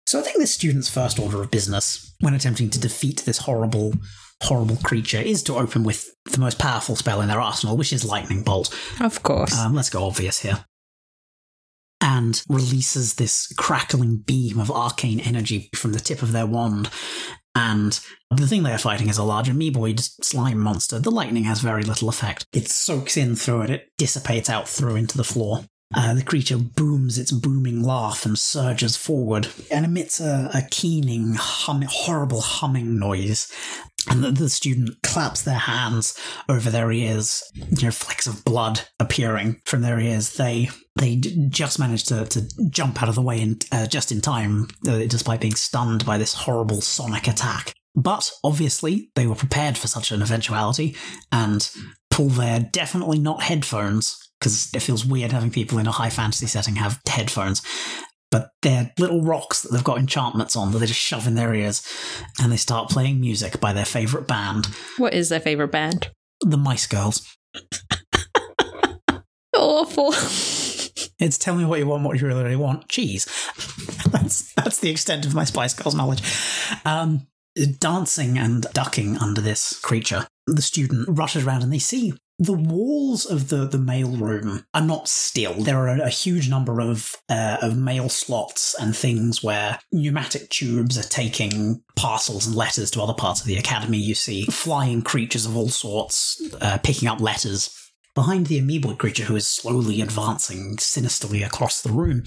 So 0.05 0.19
I 0.19 0.23
think 0.23 0.37
this 0.37 0.53
student's 0.53 0.89
first 0.89 1.19
order 1.19 1.41
of 1.41 1.51
business 1.51 2.15
when 2.19 2.33
attempting 2.33 2.69
to 2.71 2.79
defeat 2.79 3.23
this 3.25 3.37
horrible, 3.37 3.93
horrible 4.41 4.77
creature 4.77 5.19
is 5.19 5.43
to 5.43 5.55
open 5.55 5.83
with 5.83 6.09
the 6.25 6.39
most 6.39 6.57
powerful 6.57 6.95
spell 6.95 7.21
in 7.21 7.27
their 7.27 7.39
arsenal, 7.39 7.77
which 7.77 7.93
is 7.93 8.03
Lightning 8.03 8.43
Bolt. 8.43 8.75
Of 8.99 9.21
course. 9.23 9.57
Um, 9.57 9.75
let's 9.75 9.89
go 9.89 10.03
obvious 10.03 10.39
here. 10.39 10.65
And 12.01 12.41
releases 12.47 13.15
this 13.15 13.51
crackling 13.57 14.17
beam 14.17 14.59
of 14.59 14.71
arcane 14.71 15.19
energy 15.19 15.69
from 15.75 15.91
the 15.91 15.99
tip 15.99 16.21
of 16.21 16.31
their 16.31 16.45
wand. 16.45 16.89
And 17.55 17.99
the 18.31 18.47
thing 18.47 18.63
they 18.63 18.71
are 18.71 18.77
fighting 18.77 19.09
is 19.09 19.17
a 19.17 19.23
large 19.23 19.49
amoeboid 19.49 19.99
slime 20.23 20.59
monster. 20.59 20.99
The 20.99 21.11
lightning 21.11 21.43
has 21.43 21.59
very 21.59 21.83
little 21.83 22.07
effect. 22.07 22.45
It 22.53 22.69
soaks 22.69 23.17
in 23.17 23.35
through 23.35 23.63
it, 23.63 23.69
it 23.69 23.91
dissipates 23.97 24.49
out 24.49 24.69
through 24.69 24.95
into 24.95 25.17
the 25.17 25.23
floor. 25.23 25.65
Uh, 25.95 26.13
the 26.13 26.23
creature 26.23 26.57
booms 26.57 27.17
its 27.17 27.31
booming 27.31 27.81
laugh 27.81 28.23
and 28.23 28.37
surges 28.37 28.95
forward 28.95 29.47
and 29.71 29.85
emits 29.85 30.19
a, 30.19 30.49
a 30.53 30.61
keening, 30.69 31.33
hum, 31.33 31.83
horrible 31.89 32.41
humming 32.41 32.99
noise. 32.99 33.51
And 34.07 34.23
the, 34.23 34.31
the 34.31 34.49
student 34.49 35.01
claps 35.01 35.41
their 35.41 35.55
hands 35.55 36.17
over 36.47 36.69
their 36.69 36.91
ears, 36.91 37.43
you 37.53 37.87
know, 37.87 37.91
flecks 37.91 38.27
of 38.27 38.45
blood 38.45 38.81
appearing 38.99 39.61
from 39.65 39.81
their 39.81 39.99
ears. 39.99 40.35
They 40.35 40.69
they 40.95 41.15
d- 41.15 41.47
just 41.49 41.79
manage 41.79 42.05
to, 42.05 42.25
to 42.25 42.47
jump 42.69 43.01
out 43.01 43.09
of 43.09 43.15
the 43.15 43.21
way 43.21 43.41
in, 43.41 43.59
uh, 43.71 43.87
just 43.87 44.11
in 44.11 44.21
time, 44.21 44.67
uh, 44.87 44.99
despite 45.07 45.41
being 45.41 45.55
stunned 45.55 46.05
by 46.05 46.17
this 46.17 46.33
horrible 46.33 46.81
sonic 46.81 47.27
attack. 47.27 47.73
But 47.95 48.31
obviously, 48.43 49.09
they 49.15 49.27
were 49.27 49.35
prepared 49.35 49.77
for 49.77 49.87
such 49.87 50.11
an 50.11 50.21
eventuality 50.21 50.95
and 51.31 51.69
pull 52.09 52.29
their 52.29 52.59
definitely 52.59 53.19
not 53.19 53.43
headphones, 53.43 54.28
because 54.39 54.69
it 54.73 54.81
feels 54.81 55.05
weird 55.05 55.31
having 55.31 55.51
people 55.51 55.77
in 55.79 55.87
a 55.87 55.91
high 55.91 56.09
fantasy 56.09 56.47
setting 56.47 56.75
have 56.75 56.99
headphones. 57.07 57.61
But 58.31 58.51
they're 58.61 58.91
little 58.99 59.23
rocks 59.23 59.63
that 59.63 59.71
they've 59.71 59.83
got 59.83 59.97
enchantments 59.97 60.55
on 60.55 60.71
that 60.71 60.77
they 60.79 60.85
just 60.85 60.99
shove 60.99 61.25
in 61.25 61.33
their 61.35 61.53
ears, 61.53 61.87
and 62.39 62.51
they 62.51 62.57
start 62.57 62.89
playing 62.89 63.19
music 63.19 63.59
by 63.59 63.73
their 63.73 63.85
favourite 63.85 64.27
band, 64.27 64.67
What 64.97 65.13
is 65.15 65.29
their 65.29 65.39
favorite 65.39 65.71
band? 65.71 66.11
the 66.41 66.57
Mice 66.57 66.85
Girls. 66.87 67.35
Awful. 69.55 70.11
It's 71.19 71.37
tell 71.37 71.55
me 71.55 71.65
what 71.65 71.79
you 71.79 71.87
want, 71.87 72.03
what 72.03 72.19
you 72.19 72.27
really, 72.27 72.43
really 72.43 72.55
want. 72.55 72.87
Cheese. 72.87 73.25
that's 74.11 74.53
that's 74.53 74.79
the 74.79 74.89
extent 74.89 75.25
of 75.25 75.35
my 75.35 75.43
Spice 75.43 75.73
Girls 75.73 75.95
knowledge. 75.95 76.21
Um, 76.85 77.27
dancing 77.79 78.37
and 78.37 78.65
ducking 78.73 79.17
under 79.17 79.41
this 79.41 79.77
creature, 79.81 80.27
the 80.47 80.61
student 80.61 81.07
rushes 81.09 81.45
around 81.45 81.63
and 81.63 81.73
they 81.73 81.79
see 81.79 82.13
the 82.39 82.53
walls 82.53 83.25
of 83.25 83.49
the 83.49 83.67
the 83.67 83.77
mail 83.77 84.09
room 84.09 84.65
are 84.73 84.81
not 84.81 85.07
still. 85.07 85.53
There 85.53 85.77
are 85.77 85.89
a, 85.89 86.05
a 86.05 86.09
huge 86.09 86.49
number 86.49 86.79
of 86.79 87.15
uh, 87.27 87.57
of 87.61 87.77
mail 87.77 88.09
slots 88.09 88.75
and 88.79 88.95
things 88.95 89.43
where 89.43 89.79
pneumatic 89.91 90.49
tubes 90.49 90.97
are 90.97 91.09
taking 91.09 91.83
parcels 91.95 92.47
and 92.47 92.55
letters 92.55 92.89
to 92.91 93.01
other 93.01 93.13
parts 93.13 93.41
of 93.41 93.47
the 93.47 93.57
academy. 93.57 93.97
You 93.97 94.15
see 94.15 94.45
flying 94.45 95.01
creatures 95.01 95.45
of 95.45 95.55
all 95.55 95.69
sorts 95.69 96.41
uh, 96.61 96.79
picking 96.81 97.07
up 97.07 97.19
letters 97.19 97.75
Behind 98.15 98.47
the 98.47 98.59
amoeboid 98.59 98.97
creature, 98.97 99.23
who 99.23 99.35
is 99.37 99.47
slowly 99.47 100.01
advancing 100.01 100.77
sinisterly 100.77 101.41
across 101.41 101.81
the 101.81 101.91
room, 101.91 102.23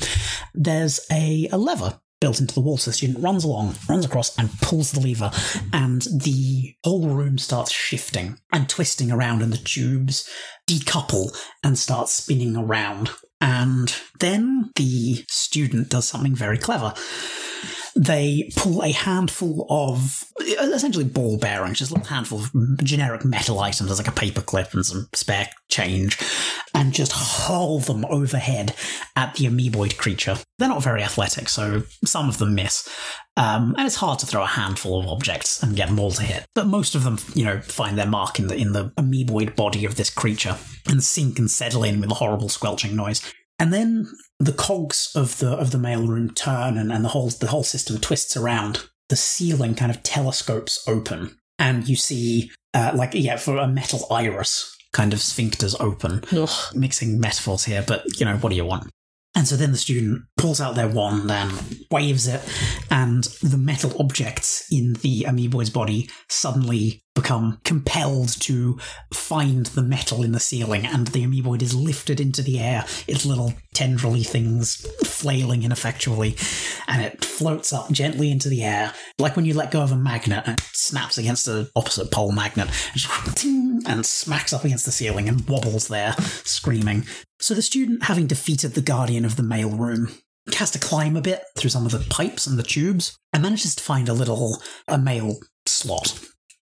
there's 0.55 1.01
a, 1.11 1.49
a 1.53 1.59
lever 1.59 2.01
built 2.23 2.41
into 2.41 2.55
the 2.55 2.61
wall. 2.61 2.79
So 2.79 2.93
the 2.93 2.97
student 2.97 3.19
runs 3.19 3.43
along, 3.43 3.75
runs 3.89 4.05
across, 4.05 4.39
and 4.39 4.49
pulls 4.61 4.93
the 4.93 5.01
lever, 5.01 5.33
and 5.73 6.03
the 6.03 6.73
whole 6.85 7.09
room 7.09 7.37
starts 7.37 7.73
shifting 7.73 8.39
and 8.53 8.69
twisting 8.69 9.11
around, 9.11 9.43
and 9.43 9.53
the 9.53 9.59
tubes 9.59 10.31
decouple 10.71 11.37
and 11.65 11.77
start 11.77 12.09
spinning 12.09 12.57
around. 12.57 13.11
And 13.41 13.93
then 14.21 14.71
the 14.77 15.25
student 15.29 15.89
does 15.89 16.07
something 16.07 16.37
very 16.37 16.59
clever. 16.59 16.95
They 17.97 18.51
pull 18.57 18.83
a 18.83 18.93
handful 18.93 19.67
of 19.69 20.25
essentially 20.41 21.05
ball 21.05 21.39
bearings, 21.39 21.81
just 21.81 21.91
a 21.91 21.95
little 21.95 22.09
handful 22.09 22.39
of 22.39 22.53
generic 22.85 23.25
metal 23.25 23.59
items, 23.59 23.91
as 23.91 23.99
like 23.99 24.09
a 24.09 24.13
paperclip 24.13 24.73
and 24.73 24.87
some 24.87 25.09
spare 25.13 25.51
change, 25.69 26.19
and 26.83 26.93
just 26.93 27.13
hurl 27.13 27.79
them 27.79 28.05
overhead 28.07 28.75
at 29.15 29.37
the 29.37 29.45
amoeboid 29.45 29.97
creature. 29.97 30.37
They're 30.59 30.69
not 30.69 30.83
very 30.83 31.01
athletic, 31.01 31.49
so 31.49 31.85
some 32.05 32.29
of 32.29 32.39
them 32.39 32.57
miss. 32.57 32.89
Um, 33.37 33.77
and 33.79 33.87
it's 33.87 33.95
hard 33.95 34.19
to 34.19 34.27
throw 34.27 34.43
a 34.43 34.47
handful 34.47 34.99
of 34.99 35.07
objects 35.07 35.63
and 35.63 35.77
get 35.77 35.89
them 35.89 36.01
all 36.01 36.11
to 36.11 36.25
hit. 36.25 36.45
But 36.57 36.67
most 36.67 36.97
of 36.97 37.05
them, 37.05 37.19
you 37.35 37.45
know, 37.45 37.61
find 37.61 37.97
their 37.97 38.09
mark 38.09 38.41
in 38.41 38.49
the 38.49 38.57
in 38.57 38.73
the 38.73 38.91
amoeboid 38.99 39.55
body 39.55 39.85
of 39.85 39.95
this 39.95 40.11
creature 40.11 40.57
and 40.89 41.05
sink 41.05 41.39
and 41.39 41.49
settle 41.49 41.85
in 41.85 42.01
with 42.01 42.11
a 42.11 42.15
horrible 42.15 42.49
squelching 42.49 42.97
noise. 42.97 43.23
And 43.61 43.73
then 43.73 44.09
the 44.41 44.53
cogs 44.53 45.13
of 45.15 45.39
the 45.39 45.53
of 45.53 45.71
the 45.71 45.79
mailroom 45.79 46.35
turn 46.35 46.77
and, 46.77 46.91
and 46.91 47.05
the 47.05 47.11
whole 47.11 47.29
the 47.29 47.47
whole 47.47 47.63
system 47.63 47.99
twists 47.99 48.37
around. 48.37 48.89
The 49.09 49.15
ceiling 49.17 49.77
kind 49.77 49.93
of 49.93 50.03
telescopes 50.03 50.83
open, 50.89 51.39
and 51.61 51.89
you 51.89 51.95
see 51.95 52.51
uh, 52.75 52.91
like 52.93 53.11
yeah, 53.15 53.37
for 53.37 53.57
a 53.59 53.69
metal 53.69 54.07
iris 54.11 54.77
kind 54.93 55.13
of 55.13 55.21
sphincters 55.21 55.75
open. 55.81 56.23
Ugh. 56.33 56.75
Mixing 56.75 57.19
metaphors 57.19 57.65
here, 57.65 57.85
but 57.87 58.05
you 58.19 58.27
know, 58.27 58.37
what 58.37 58.51
do 58.51 58.57
you 58.57 58.65
want? 58.65 58.91
And 59.35 59.49
so 59.49 59.57
then 59.57 59.73
the 59.73 59.79
student 59.79 60.25
pulls 60.37 60.61
out 60.61 60.75
their 60.75 60.89
wand 60.89 61.31
and 61.31 61.87
waves 61.91 62.27
it, 62.27 62.43
and 62.91 63.25
the 63.43 63.57
metal 63.57 63.97
objects 63.99 64.67
in 64.71 64.93
the 65.01 65.25
amoeboid's 65.27 65.71
body 65.71 66.11
suddenly 66.29 67.03
become 67.15 67.59
compelled 67.65 68.29
to 68.41 68.79
find 69.13 69.67
the 69.67 69.83
metal 69.83 70.23
in 70.23 70.33
the 70.33 70.41
ceiling, 70.41 70.85
and 70.85 71.07
the 71.09 71.25
amoeboid 71.25 71.63
is 71.63 71.75
lifted 71.75 72.21
into 72.21 72.43
the 72.43 72.61
air, 72.61 72.85
its 73.09 73.25
little 73.25 73.55
tendrily 73.75 74.23
things 74.23 74.87
flailing 75.03 75.63
ineffectually, 75.63 76.37
and 76.87 77.01
it 77.01 77.25
floats 77.25 77.73
up 77.73 77.91
gently 77.91 78.31
into 78.31 78.51
the 78.51 78.63
air, 78.63 78.93
like 79.19 79.35
when 79.35 79.47
you 79.47 79.55
let 79.55 79.71
go 79.71 79.81
of 79.81 79.93
a 79.93 79.97
magnet 79.97 80.43
and 80.47 80.59
it 80.59 80.65
snaps 80.75 81.17
against 81.17 81.49
an 81.49 81.69
opposite 81.75 82.11
pole 82.11 82.33
magnet, 82.33 82.69
and, 83.87 84.05
smacks 84.07 84.53
up 84.53 84.65
against 84.65 84.85
the 84.85 84.93
ceiling 84.93 85.29
and 85.29 85.49
wobbles 85.49 85.89
there, 85.89 86.15
screaming. 86.45 87.05
So 87.41 87.55
the 87.55 87.63
student, 87.63 88.05
having 88.05 88.27
defeated 88.27 88.75
the 88.75 88.81
guardian 88.81 89.25
of 89.25 89.37
the 89.37 89.43
mail 89.43 89.71
room, 89.71 90.09
has 90.57 90.71
to 90.73 90.79
climb 90.79 91.17
a 91.17 91.21
bit 91.21 91.45
through 91.57 91.71
some 91.71 91.87
of 91.87 91.93
the 91.93 92.07
pipes 92.11 92.47
and 92.47 92.59
the 92.59 92.63
tubes, 92.63 93.17
and 93.33 93.43
manages 93.43 93.75
to 93.77 93.83
find 93.83 94.09
a 94.09 94.15
little 94.15 94.63
a 94.89 94.99
mail 94.99 95.37
slot. 95.67 96.19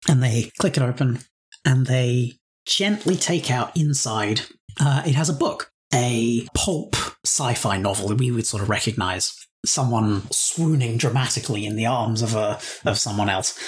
And 0.07 0.21
they 0.23 0.51
click 0.59 0.77
it 0.77 0.83
open, 0.83 1.19
and 1.65 1.87
they 1.87 2.33
gently 2.65 3.15
take 3.15 3.49
out 3.49 3.75
inside. 3.75 4.41
Uh, 4.79 5.03
it 5.05 5.15
has 5.15 5.29
a 5.29 5.33
book, 5.33 5.71
a 5.93 6.47
pulp 6.53 6.95
sci-fi 7.25 7.77
novel 7.77 8.09
that 8.09 8.19
we 8.19 8.31
would 8.31 8.45
sort 8.45 8.63
of 8.63 8.69
recognize. 8.69 9.33
Someone 9.65 10.23
swooning 10.31 10.97
dramatically 10.97 11.65
in 11.65 11.75
the 11.75 11.85
arms 11.85 12.21
of 12.21 12.35
a 12.35 12.59
of 12.85 12.97
someone 12.97 13.29
else. 13.29 13.59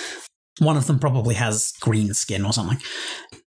One 0.59 0.77
of 0.77 0.87
them 0.87 0.99
probably 0.99 1.35
has 1.35 1.73
green 1.81 2.13
skin 2.13 2.45
or 2.45 2.53
something, 2.53 2.79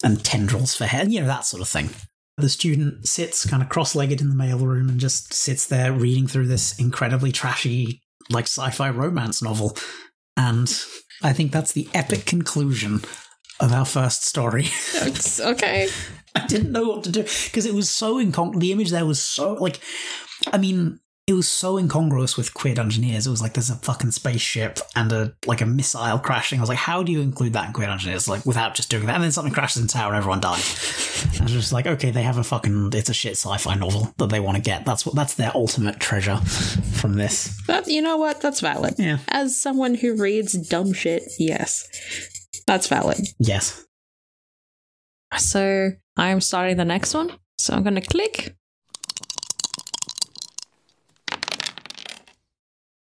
and 0.04 0.24
tendrils 0.24 0.76
for 0.76 0.86
hair, 0.86 1.08
you 1.08 1.22
know 1.22 1.28
that 1.28 1.46
sort 1.46 1.62
of 1.62 1.68
thing. 1.68 1.90
The 2.38 2.50
student 2.50 3.08
sits 3.08 3.50
kind 3.50 3.64
of 3.64 3.70
cross 3.70 3.96
legged 3.96 4.22
in 4.22 4.30
the 4.30 4.36
mailroom 4.36 4.90
and 4.90 5.00
just 5.00 5.34
sits 5.34 5.66
there 5.66 5.92
reading 5.92 6.28
through 6.28 6.48
this 6.48 6.78
incredibly 6.78 7.32
trashy, 7.32 8.02
like 8.30 8.46
sci 8.46 8.70
fi 8.70 8.90
romance 8.90 9.42
novel. 9.42 9.76
And 10.36 10.68
I 11.24 11.34
think 11.34 11.52
that's 11.52 11.72
the 11.72 11.90
epic 11.96 12.26
conclusion 12.26 13.02
of 13.60 13.74
our 13.74 13.86
first 13.86 14.26
story. 14.26 14.68
It's 14.94 15.40
okay. 15.40 15.90
I 16.36 16.46
didn't 16.46 16.72
know 16.72 16.88
what 16.88 17.04
to 17.06 17.12
do 17.12 17.24
because 17.24 17.66
it 17.66 17.74
was 17.74 17.90
so 17.90 18.20
incongruous. 18.20 18.62
The 18.62 18.72
image 18.72 18.92
there 18.92 19.06
was 19.06 19.20
so, 19.20 19.54
like, 19.54 19.80
I 20.54 20.60
mean, 20.60 21.00
it 21.28 21.34
was 21.34 21.48
so 21.50 21.78
incongruous 21.78 22.38
with 22.38 22.54
Queer 22.54 22.74
Dungeoneers. 22.74 23.28
It 23.28 23.30
was 23.30 23.42
like 23.42 23.54
there's 23.54 23.70
a 23.70 23.76
fucking 23.76 24.12
spaceship 24.12 24.80
and 24.96 25.12
a 25.12 25.34
like 25.46 25.60
a 25.60 25.66
missile 25.66 26.20
crashing. 26.20 26.58
I 26.60 26.62
was 26.62 26.70
like, 26.70 26.78
how 26.78 27.04
do 27.04 27.12
you 27.12 27.20
include 27.20 27.52
that 27.52 27.68
in 27.68 27.74
Queer 27.74 27.90
Dungeoneers? 27.90 28.30
Like 28.30 28.46
without 28.46 28.76
just 28.76 28.90
doing 28.90 29.08
that, 29.08 29.16
and 29.16 29.24
then 29.26 29.34
something 29.34 29.54
crashes 29.54 29.82
in 29.82 29.90
tower 29.90 30.14
and 30.14 30.18
everyone 30.18 30.40
dies. 30.40 30.64
I 31.38 31.44
was 31.44 31.52
just 31.52 31.74
like, 31.74 31.86
okay, 31.86 32.12
they 32.12 32.24
have 32.24 32.38
a 32.38 32.46
fucking 32.46 32.92
it's 32.94 33.10
a 33.10 33.14
shit 33.14 33.34
sci-fi 33.34 33.76
novel 33.76 34.14
that 34.18 34.30
they 34.30 34.40
want 34.40 34.56
to 34.56 34.64
get. 34.64 34.86
That's 34.86 35.06
what 35.06 35.16
that's 35.16 35.34
their 35.34 35.52
ultimate 35.54 36.00
treasure 36.00 36.38
from 36.38 37.16
this. 37.16 37.62
That 37.68 37.88
you 37.88 38.02
know 38.02 38.16
what? 38.16 38.40
That's 38.40 38.62
valid. 38.62 38.96
Yeah. 38.98 39.18
As 39.28 39.60
someone 39.60 39.96
who 39.96 40.16
reads 40.16 40.54
dumb 40.54 40.94
shit, 40.94 41.24
yes. 41.38 41.90
That's 42.68 42.88
valid. 42.88 43.20
Yes. 43.38 43.86
So 45.36 45.92
I'm 46.16 46.40
starting 46.40 46.78
the 46.78 46.86
next 46.86 47.14
one. 47.14 47.34
So 47.58 47.74
I'm 47.74 47.84
gonna 47.84 48.02
click. 48.02 48.56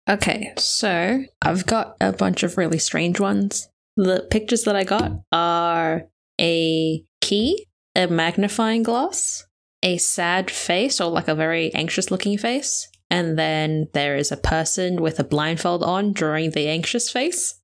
Okay, 0.09 0.53
so 0.57 1.23
I've 1.43 1.67
got 1.67 1.97
a 2.01 2.13
bunch 2.13 2.43
of 2.43 2.57
really 2.57 2.79
strange 2.79 3.21
ones. 3.21 3.69
The 3.97 4.27
pictures 4.31 4.65
that 4.65 4.77
I 4.77 4.85
got 4.85 5.13
are 5.31 6.05
a 6.41 7.05
key, 7.21 7.67
a 7.95 8.07
magnifying 8.07 8.83
glass, 8.83 9.47
a 9.83 9.99
sad 9.99 10.51
face 10.51 11.01
or 11.01 11.11
like 11.11 11.29
a 11.29 11.35
very 11.35 11.73
anxious 11.75 12.11
looking 12.11 12.39
face, 12.39 12.89
and 13.11 13.39
then 13.39 13.89
there 13.93 14.17
is 14.17 14.33
a 14.33 14.37
person 14.37 15.01
with 15.01 15.19
a 15.19 15.25
blindfold 15.25 15.83
on 15.83 16.13
drawing 16.13 16.53
the 16.53 16.69
anxious 16.69 17.11
face. 17.11 17.61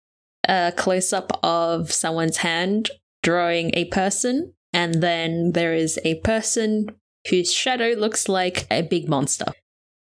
A 0.49 0.73
close 0.76 1.12
up 1.12 1.40
of 1.43 1.93
someone's 1.93 2.38
hand 2.38 2.90
drawing 3.23 3.71
a 3.75 3.87
person, 3.87 4.52
and 4.73 5.02
then 5.02 5.52
there 5.52 5.75
is 5.75 5.99
a 6.05 6.21
person 6.21 6.87
whose 7.28 7.52
shadow 7.52 7.95
looks 7.99 8.28
like 8.28 8.66
a 8.71 8.83
big 8.83 9.09
monster. 9.09 9.47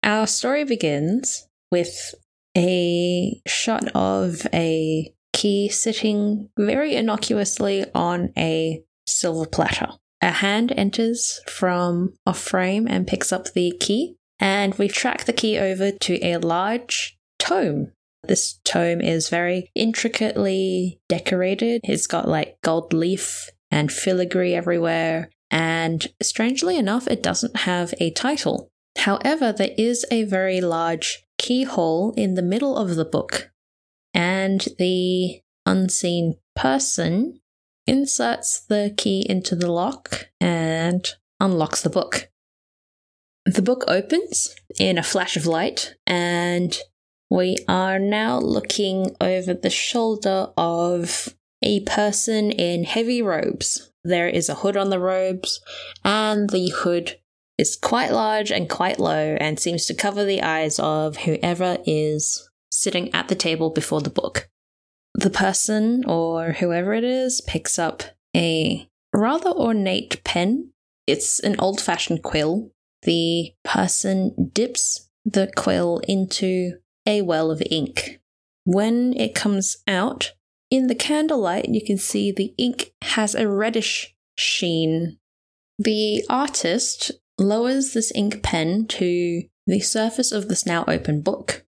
Our 0.03 0.27
story 0.27 0.63
begins 0.63 1.47
with 1.71 2.13
a 2.57 3.41
shot 3.47 3.87
of 3.95 4.45
a 4.53 5.13
key 5.33 5.69
sitting 5.69 6.49
very 6.57 6.95
innocuously 6.95 7.85
on 7.95 8.31
a 8.37 8.83
silver 9.07 9.47
platter. 9.47 9.89
A 10.21 10.31
hand 10.31 10.71
enters 10.75 11.39
from 11.47 12.13
a 12.25 12.33
frame 12.33 12.87
and 12.87 13.07
picks 13.07 13.31
up 13.31 13.53
the 13.53 13.71
key, 13.79 14.17
and 14.39 14.75
we 14.75 14.87
track 14.87 15.23
the 15.23 15.33
key 15.33 15.57
over 15.57 15.91
to 15.91 16.23
a 16.23 16.37
large 16.37 17.17
tome. 17.39 17.93
This 18.23 18.59
tome 18.63 19.01
is 19.01 19.29
very 19.29 19.71
intricately 19.73 20.99
decorated. 21.09 21.81
It's 21.83 22.05
got 22.05 22.27
like 22.27 22.57
gold 22.61 22.93
leaf 22.93 23.49
and 23.71 23.91
filigree 23.91 24.53
everywhere, 24.53 25.31
and 25.49 26.05
strangely 26.21 26.77
enough, 26.77 27.07
it 27.07 27.23
doesn't 27.23 27.61
have 27.61 27.93
a 27.99 28.11
title. 28.11 28.69
However, 28.97 29.51
there 29.51 29.73
is 29.77 30.05
a 30.11 30.23
very 30.23 30.61
large 30.61 31.25
keyhole 31.41 32.13
in 32.15 32.35
the 32.35 32.43
middle 32.43 32.77
of 32.77 32.95
the 32.95 33.03
book, 33.03 33.51
and 34.13 34.67
the 34.77 35.41
unseen 35.65 36.35
person 36.55 37.41
inserts 37.87 38.59
the 38.69 38.93
key 38.95 39.25
into 39.27 39.55
the 39.55 39.71
lock 39.71 40.29
and 40.39 41.15
unlocks 41.39 41.81
the 41.81 41.89
book. 41.89 42.29
The 43.45 43.63
book 43.63 43.83
opens 43.87 44.55
in 44.79 44.99
a 44.99 45.03
flash 45.03 45.35
of 45.35 45.47
light, 45.47 45.95
and 46.05 46.77
we 47.31 47.57
are 47.67 47.97
now 47.97 48.37
looking 48.37 49.15
over 49.19 49.55
the 49.55 49.71
shoulder 49.71 50.49
of 50.55 51.35
a 51.63 51.79
person 51.85 52.51
in 52.51 52.83
heavy 52.83 53.23
robes. 53.23 53.91
There 54.03 54.27
is 54.27 54.47
a 54.47 54.55
hood 54.55 54.77
on 54.77 54.91
the 54.91 54.99
robes, 54.99 55.59
and 56.05 56.51
the 56.51 56.69
hood 56.69 57.17
is 57.61 57.77
quite 57.77 58.11
large 58.11 58.51
and 58.51 58.67
quite 58.67 58.99
low 58.99 59.37
and 59.39 59.59
seems 59.59 59.85
to 59.85 59.93
cover 59.93 60.25
the 60.25 60.41
eyes 60.41 60.79
of 60.79 61.17
whoever 61.17 61.77
is 61.85 62.49
sitting 62.71 63.13
at 63.13 63.27
the 63.27 63.35
table 63.35 63.69
before 63.69 64.01
the 64.01 64.09
book. 64.09 64.49
The 65.13 65.29
person, 65.29 66.03
or 66.07 66.53
whoever 66.53 66.93
it 66.93 67.03
is, 67.03 67.39
picks 67.41 67.77
up 67.77 68.03
a 68.35 68.89
rather 69.13 69.51
ornate 69.51 70.23
pen. 70.23 70.71
It's 71.05 71.39
an 71.39 71.55
old 71.59 71.79
fashioned 71.79 72.23
quill. 72.23 72.71
The 73.03 73.53
person 73.63 74.49
dips 74.53 75.09
the 75.23 75.51
quill 75.55 76.01
into 76.07 76.79
a 77.05 77.21
well 77.21 77.51
of 77.51 77.61
ink. 77.69 78.19
When 78.63 79.13
it 79.13 79.35
comes 79.35 79.77
out, 79.87 80.33
in 80.71 80.87
the 80.87 80.95
candlelight, 80.95 81.69
you 81.69 81.85
can 81.85 81.97
see 81.97 82.31
the 82.31 82.55
ink 82.57 82.93
has 83.03 83.35
a 83.35 83.47
reddish 83.47 84.15
sheen. 84.35 85.17
The 85.77 86.23
artist 86.29 87.11
lowers 87.41 87.93
this 87.93 88.11
ink 88.15 88.43
pen 88.43 88.85
to 88.87 89.43
the 89.67 89.79
surface 89.79 90.31
of 90.31 90.47
this 90.47 90.65
now 90.65 90.85
open 90.87 91.21
book. 91.21 91.65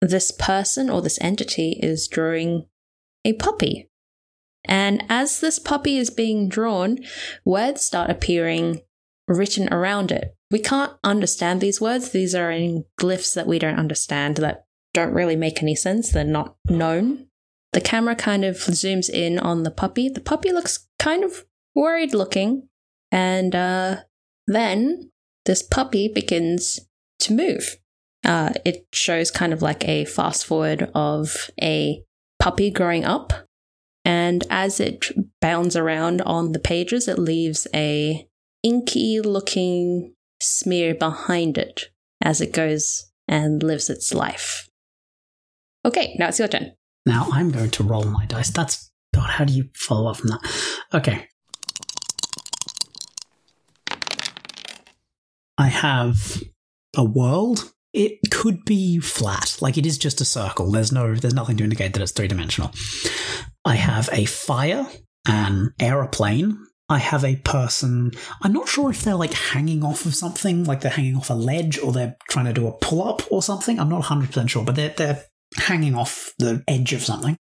This 0.00 0.30
person 0.30 0.88
or 0.88 1.02
this 1.02 1.18
entity 1.20 1.78
is 1.82 2.08
drawing 2.08 2.66
a 3.24 3.34
puppy. 3.34 3.90
And 4.64 5.04
as 5.08 5.40
this 5.40 5.58
puppy 5.58 5.98
is 5.98 6.10
being 6.10 6.48
drawn, 6.48 6.98
words 7.44 7.82
start 7.82 8.10
appearing 8.10 8.80
written 9.28 9.72
around 9.72 10.10
it. 10.10 10.34
We 10.50 10.58
can't 10.58 10.92
understand 11.04 11.60
these 11.60 11.80
words. 11.80 12.10
These 12.10 12.34
are 12.34 12.50
in 12.50 12.84
glyphs 12.98 13.34
that 13.34 13.46
we 13.46 13.58
don't 13.58 13.78
understand 13.78 14.36
that 14.38 14.64
don't 14.92 15.14
really 15.14 15.36
make 15.36 15.62
any 15.62 15.76
sense. 15.76 16.10
They're 16.10 16.24
not 16.24 16.56
known. 16.68 17.26
The 17.72 17.80
camera 17.80 18.16
kind 18.16 18.44
of 18.44 18.56
zooms 18.56 19.08
in 19.08 19.38
on 19.38 19.62
the 19.62 19.70
puppy. 19.70 20.08
The 20.08 20.20
puppy 20.20 20.52
looks 20.52 20.88
kind 20.98 21.22
of 21.22 21.44
worried 21.74 22.12
looking. 22.12 22.68
And 23.12 23.54
uh, 23.54 23.98
then 24.54 25.10
this 25.46 25.62
puppy 25.62 26.08
begins 26.08 26.80
to 27.20 27.32
move. 27.32 27.76
Uh, 28.24 28.52
it 28.64 28.86
shows 28.92 29.30
kind 29.30 29.52
of 29.52 29.62
like 29.62 29.86
a 29.88 30.04
fast 30.04 30.44
forward 30.44 30.90
of 30.94 31.50
a 31.62 32.02
puppy 32.38 32.70
growing 32.70 33.04
up. 33.04 33.32
And 34.04 34.44
as 34.50 34.80
it 34.80 35.06
bounds 35.40 35.76
around 35.76 36.20
on 36.22 36.52
the 36.52 36.58
pages, 36.58 37.08
it 37.08 37.18
leaves 37.18 37.66
a 37.74 38.26
inky 38.62 39.20
looking 39.20 40.14
smear 40.40 40.94
behind 40.94 41.58
it 41.58 41.90
as 42.22 42.40
it 42.40 42.52
goes 42.52 43.10
and 43.28 43.62
lives 43.62 43.88
its 43.88 44.12
life. 44.12 44.68
Okay, 45.84 46.14
now 46.18 46.28
it's 46.28 46.38
your 46.38 46.48
turn. 46.48 46.72
Now 47.06 47.28
I'm 47.32 47.50
going 47.50 47.70
to 47.70 47.82
roll 47.82 48.04
my 48.04 48.26
dice. 48.26 48.50
That's 48.50 48.90
God. 49.14 49.30
How 49.30 49.44
do 49.44 49.52
you 49.52 49.70
follow 49.74 50.10
up 50.10 50.18
from 50.18 50.28
that? 50.30 50.40
Okay. 50.92 51.29
I 55.60 55.66
have 55.66 56.42
a 56.96 57.04
world. 57.04 57.70
It 57.92 58.30
could 58.30 58.64
be 58.64 58.98
flat, 58.98 59.58
like 59.60 59.76
it 59.76 59.84
is 59.84 59.98
just 59.98 60.22
a 60.22 60.24
circle. 60.24 60.70
There's 60.70 60.90
no, 60.90 61.14
there's 61.14 61.34
nothing 61.34 61.58
to 61.58 61.64
indicate 61.64 61.92
that 61.92 62.00
it's 62.00 62.12
three 62.12 62.28
dimensional. 62.28 62.70
I 63.66 63.74
have 63.74 64.08
a 64.10 64.24
fire, 64.24 64.88
an 65.28 65.74
aeroplane. 65.78 66.66
I 66.88 66.96
have 66.96 67.26
a 67.26 67.36
person. 67.36 68.12
I'm 68.40 68.54
not 68.54 68.68
sure 68.68 68.88
if 68.88 69.02
they're 69.02 69.16
like 69.16 69.34
hanging 69.34 69.84
off 69.84 70.06
of 70.06 70.14
something, 70.14 70.64
like 70.64 70.80
they're 70.80 70.90
hanging 70.90 71.16
off 71.16 71.28
a 71.28 71.34
ledge, 71.34 71.78
or 71.78 71.92
they're 71.92 72.16
trying 72.30 72.46
to 72.46 72.54
do 72.54 72.66
a 72.66 72.72
pull 72.72 73.06
up 73.06 73.20
or 73.30 73.42
something. 73.42 73.78
I'm 73.78 73.90
not 73.90 73.96
100 73.96 74.28
percent 74.28 74.48
sure, 74.48 74.64
but 74.64 74.76
they're 74.76 74.94
they're 74.96 75.24
hanging 75.56 75.94
off 75.94 76.32
the 76.38 76.64
edge 76.68 76.94
of 76.94 77.02
something. 77.02 77.36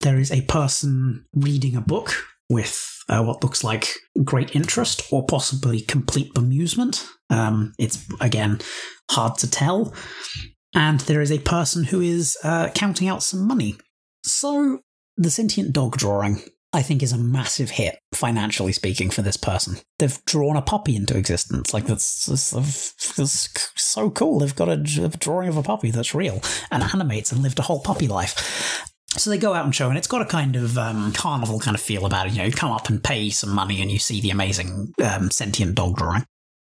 There 0.00 0.18
is 0.18 0.32
a 0.32 0.40
person 0.42 1.26
reading 1.34 1.76
a 1.76 1.82
book 1.82 2.24
with 2.50 3.04
uh, 3.08 3.22
what 3.22 3.42
looks 3.42 3.64
like 3.64 3.94
great 4.24 4.54
interest 4.54 5.02
or 5.10 5.24
possibly 5.24 5.80
complete 5.80 6.34
bemusement. 6.34 7.06
Um, 7.30 7.72
it's, 7.78 8.06
again, 8.20 8.60
hard 9.10 9.38
to 9.38 9.50
tell. 9.50 9.94
And 10.74 11.00
there 11.00 11.20
is 11.20 11.32
a 11.32 11.38
person 11.38 11.84
who 11.84 12.00
is 12.00 12.36
uh, 12.44 12.68
counting 12.74 13.08
out 13.08 13.22
some 13.22 13.46
money. 13.46 13.76
So, 14.24 14.80
the 15.16 15.30
sentient 15.30 15.72
dog 15.72 15.96
drawing, 15.96 16.42
I 16.72 16.82
think, 16.82 17.02
is 17.02 17.12
a 17.12 17.18
massive 17.18 17.70
hit, 17.70 17.98
financially 18.14 18.72
speaking, 18.72 19.10
for 19.10 19.22
this 19.22 19.36
person. 19.36 19.78
They've 19.98 20.24
drawn 20.24 20.56
a 20.56 20.62
puppy 20.62 20.96
into 20.96 21.16
existence. 21.16 21.72
Like, 21.72 21.86
that's, 21.86 22.26
that's, 22.26 22.50
that's 23.16 23.72
so 23.76 24.10
cool. 24.10 24.40
They've 24.40 24.54
got 24.54 24.68
a, 24.68 24.82
a 25.02 25.08
drawing 25.08 25.48
of 25.48 25.56
a 25.56 25.62
puppy 25.62 25.90
that's 25.90 26.14
real 26.14 26.42
and 26.70 26.82
animates 26.82 27.32
and 27.32 27.42
lived 27.42 27.58
a 27.58 27.62
whole 27.62 27.80
puppy 27.80 28.08
life. 28.08 28.89
So 29.16 29.30
they 29.30 29.38
go 29.38 29.54
out 29.54 29.64
and 29.64 29.74
show, 29.74 29.88
and 29.88 29.98
it's 29.98 30.06
got 30.06 30.22
a 30.22 30.26
kind 30.26 30.54
of 30.54 30.78
um, 30.78 31.12
carnival 31.12 31.58
kind 31.58 31.74
of 31.74 31.80
feel 31.80 32.06
about 32.06 32.26
it. 32.26 32.32
You 32.32 32.38
know, 32.38 32.44
you 32.44 32.52
come 32.52 32.70
up 32.70 32.88
and 32.88 33.02
pay 33.02 33.30
some 33.30 33.50
money, 33.50 33.82
and 33.82 33.90
you 33.90 33.98
see 33.98 34.20
the 34.20 34.30
amazing 34.30 34.94
um, 35.02 35.30
sentient 35.30 35.74
dog 35.74 35.96
drawing. 35.96 36.24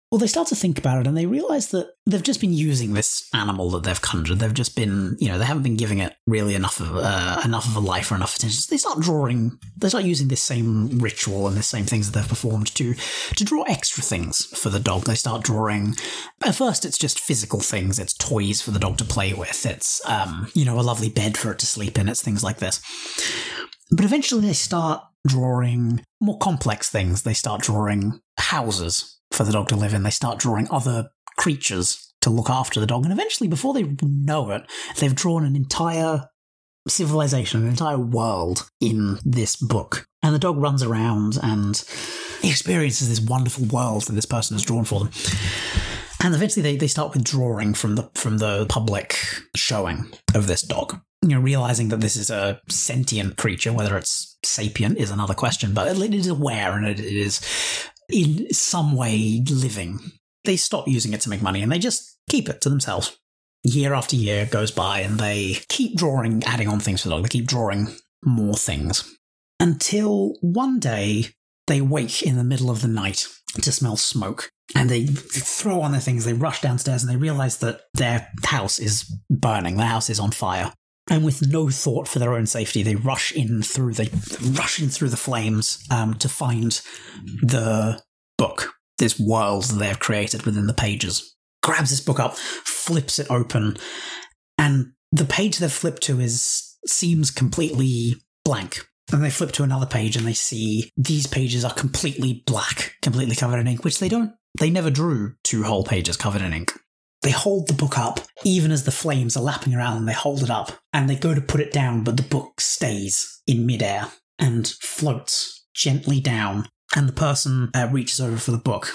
Well, 0.09 0.19
they 0.19 0.27
start 0.27 0.47
to 0.47 0.55
think 0.55 0.79
about 0.79 1.01
it 1.01 1.07
and 1.07 1.17
they 1.17 1.25
realize 1.25 1.67
that 1.71 1.89
they've 2.05 2.23
just 2.23 2.39
been 2.39 2.53
using 2.53 2.93
this 2.93 3.27
animal 3.33 3.69
that 3.71 3.83
they've 3.83 4.01
conjured. 4.01 4.39
They've 4.39 4.53
just 4.53 4.73
been, 4.73 5.17
you 5.19 5.27
know, 5.27 5.37
they 5.37 5.43
haven't 5.43 5.63
been 5.63 5.75
giving 5.75 5.99
it 5.99 6.13
really 6.25 6.55
enough 6.55 6.79
of 6.79 6.95
uh, 6.95 7.41
enough 7.43 7.67
of 7.67 7.75
a 7.75 7.81
life 7.81 8.09
or 8.09 8.15
enough 8.15 8.37
attention. 8.37 8.57
So 8.57 8.73
they 8.73 8.77
start 8.77 9.01
drawing, 9.01 9.59
they 9.75 9.89
start 9.89 10.05
using 10.05 10.29
this 10.29 10.41
same 10.41 10.99
ritual 10.99 11.45
and 11.45 11.57
the 11.57 11.63
same 11.63 11.83
things 11.83 12.09
that 12.09 12.17
they've 12.17 12.29
performed 12.29 12.73
to 12.75 12.93
to 12.93 13.43
draw 13.43 13.63
extra 13.63 14.01
things 14.01 14.45
for 14.45 14.69
the 14.69 14.79
dog. 14.79 15.03
They 15.03 15.15
start 15.15 15.43
drawing. 15.43 15.95
At 16.41 16.55
first, 16.55 16.85
it's 16.85 16.97
just 16.97 17.19
physical 17.19 17.59
things. 17.59 17.99
It's 17.99 18.13
toys 18.13 18.61
for 18.61 18.71
the 18.71 18.79
dog 18.79 18.97
to 18.99 19.03
play 19.05 19.33
with. 19.33 19.65
It's, 19.65 20.01
um, 20.07 20.49
you 20.53 20.63
know, 20.63 20.79
a 20.79 20.81
lovely 20.81 21.09
bed 21.09 21.37
for 21.37 21.51
it 21.51 21.59
to 21.59 21.65
sleep 21.65 21.97
in. 21.99 22.07
It's 22.07 22.23
things 22.23 22.45
like 22.45 22.59
this. 22.59 22.81
But 23.91 24.05
eventually, 24.05 24.47
they 24.47 24.53
start 24.53 25.03
drawing 25.27 26.05
more 26.21 26.37
complex 26.37 26.89
things. 26.89 27.23
They 27.23 27.33
start 27.33 27.61
drawing 27.61 28.21
houses 28.37 29.16
for 29.31 29.43
the 29.43 29.51
dog 29.51 29.67
to 29.69 29.75
live 29.75 29.93
in. 29.93 30.03
They 30.03 30.09
start 30.09 30.39
drawing 30.39 30.67
other 30.71 31.09
creatures 31.37 32.13
to 32.21 32.29
look 32.29 32.49
after 32.49 32.79
the 32.79 32.87
dog. 32.87 33.03
And 33.03 33.13
eventually, 33.13 33.47
before 33.47 33.73
they 33.73 33.83
know 34.01 34.51
it, 34.51 34.63
they've 34.99 35.15
drawn 35.15 35.45
an 35.45 35.55
entire 35.55 36.29
civilization, 36.87 37.63
an 37.63 37.69
entire 37.69 37.97
world 37.97 38.69
in 38.79 39.19
this 39.25 39.55
book. 39.55 40.07
And 40.23 40.33
the 40.33 40.39
dog 40.39 40.57
runs 40.57 40.83
around 40.83 41.37
and 41.41 41.83
experiences 42.43 43.09
this 43.09 43.21
wonderful 43.21 43.65
world 43.65 44.03
that 44.03 44.13
this 44.13 44.25
person 44.25 44.55
has 44.55 44.63
drawn 44.63 44.83
for 44.83 45.01
them. 45.01 45.11
And 46.23 46.33
eventually 46.33 46.63
they, 46.63 46.75
they 46.75 46.87
start 46.87 47.13
withdrawing 47.13 47.73
from 47.73 47.95
the 47.95 48.09
from 48.15 48.39
the 48.39 48.65
public 48.67 49.17
showing 49.55 50.11
of 50.33 50.47
this 50.47 50.63
dog. 50.63 50.99
You 51.21 51.29
know, 51.29 51.39
realizing 51.39 51.89
that 51.89 52.01
this 52.01 52.15
is 52.15 52.29
a 52.29 52.59
sentient 52.69 53.37
creature, 53.37 53.73
whether 53.73 53.97
it's 53.97 54.37
sapient 54.43 54.97
is 54.97 55.11
another 55.11 55.33
question, 55.33 55.73
but 55.73 55.87
it 55.87 56.13
is 56.13 56.27
aware 56.27 56.73
and 56.73 56.87
it 56.87 56.99
is 56.99 57.41
in 58.09 58.51
some 58.53 58.95
way 58.95 59.43
living. 59.49 59.99
They 60.45 60.55
stop 60.55 60.87
using 60.87 61.13
it 61.13 61.21
to 61.21 61.29
make 61.29 61.41
money 61.41 61.61
and 61.61 61.71
they 61.71 61.79
just 61.79 62.17
keep 62.29 62.49
it 62.49 62.61
to 62.61 62.69
themselves. 62.69 63.17
Year 63.63 63.93
after 63.93 64.15
year 64.15 64.45
goes 64.45 64.71
by 64.71 64.99
and 64.99 65.19
they 65.19 65.57
keep 65.67 65.97
drawing, 65.97 66.43
adding 66.45 66.67
on 66.67 66.79
things 66.79 67.01
for 67.01 67.09
the 67.09 67.15
dog. 67.15 67.23
They 67.23 67.29
keep 67.29 67.47
drawing 67.47 67.95
more 68.23 68.55
things 68.55 69.17
until 69.59 70.35
one 70.41 70.79
day 70.79 71.25
they 71.67 71.81
wake 71.81 72.23
in 72.23 72.37
the 72.37 72.43
middle 72.43 72.69
of 72.69 72.81
the 72.81 72.87
night 72.87 73.27
to 73.61 73.71
smell 73.71 73.97
smoke. 73.97 74.49
And 74.75 74.89
they 74.89 75.05
throw 75.05 75.81
on 75.81 75.93
their 75.93 76.01
things, 76.01 76.25
they 76.25 76.33
rush 76.33 76.61
downstairs 76.61 77.01
and 77.01 77.11
they 77.11 77.15
realize 77.15 77.59
that 77.59 77.83
their 77.93 78.29
house 78.43 78.79
is 78.79 79.03
burning, 79.29 79.77
their 79.77 79.87
house 79.87 80.09
is 80.09 80.19
on 80.19 80.31
fire 80.31 80.73
and 81.09 81.23
with 81.23 81.47
no 81.47 81.69
thought 81.69 82.07
for 82.07 82.19
their 82.19 82.33
own 82.33 82.45
safety, 82.45 82.83
they 82.83 82.95
rush 82.95 83.31
in 83.31 83.61
through 83.61 83.93
the 83.93 84.09
rush 84.57 84.81
in 84.81 84.89
through 84.89 85.09
the 85.09 85.17
flames 85.17 85.83
um, 85.91 86.13
to 86.15 86.29
find 86.29 86.81
the 87.41 88.01
book, 88.37 88.73
this 88.97 89.19
world 89.19 89.65
that 89.65 89.79
they 89.79 89.87
have 89.87 89.99
created 89.99 90.45
within 90.45 90.67
the 90.67 90.73
pages. 90.73 91.35
Grabs 91.63 91.89
this 91.89 92.01
book 92.01 92.19
up, 92.19 92.37
flips 92.37 93.19
it 93.19 93.27
open, 93.29 93.77
and 94.57 94.93
the 95.11 95.25
page 95.25 95.57
they've 95.57 95.71
flipped 95.71 96.03
to 96.03 96.19
is 96.19 96.77
seems 96.85 97.31
completely 97.31 98.15
blank. 98.43 98.87
And 99.11 99.23
they 99.23 99.29
flip 99.29 99.53
to 99.53 99.63
another 99.63 99.85
page 99.85 100.17
and 100.17 100.27
they 100.27 100.33
see 100.33 100.91
these 100.97 101.27
pages 101.27 101.63
are 101.63 101.73
completely 101.73 102.43
black, 102.45 102.95
completely 103.01 103.37
covered 103.37 103.59
in 103.59 103.67
ink, 103.67 103.85
which 103.85 103.99
they 103.99 104.09
don't 104.09 104.33
they 104.59 104.69
never 104.69 104.89
drew 104.89 105.35
two 105.43 105.63
whole 105.63 105.83
pages 105.83 106.17
covered 106.17 106.41
in 106.41 106.53
ink. 106.53 106.73
They 107.23 107.31
hold 107.31 107.67
the 107.67 107.73
book 107.73 107.97
up, 107.97 108.19
even 108.43 108.71
as 108.71 108.83
the 108.83 108.91
flames 108.91 109.35
are 109.35 109.43
lapping 109.43 109.73
around, 109.73 109.97
and 109.97 110.07
they 110.07 110.13
hold 110.13 110.43
it 110.43 110.49
up, 110.49 110.71
and 110.93 111.09
they 111.09 111.15
go 111.15 111.33
to 111.33 111.41
put 111.41 111.61
it 111.61 111.73
down, 111.73 112.03
but 112.03 112.17
the 112.17 112.23
book 112.23 112.61
stays 112.61 113.41
in 113.47 113.65
midair 113.65 114.07
and 114.39 114.67
floats 114.67 115.65
gently 115.73 116.19
down, 116.19 116.69
and 116.95 117.07
the 117.07 117.13
person 117.13 117.69
uh, 117.73 117.89
reaches 117.91 118.21
over 118.21 118.37
for 118.37 118.51
the 118.51 118.57
book. 118.57 118.91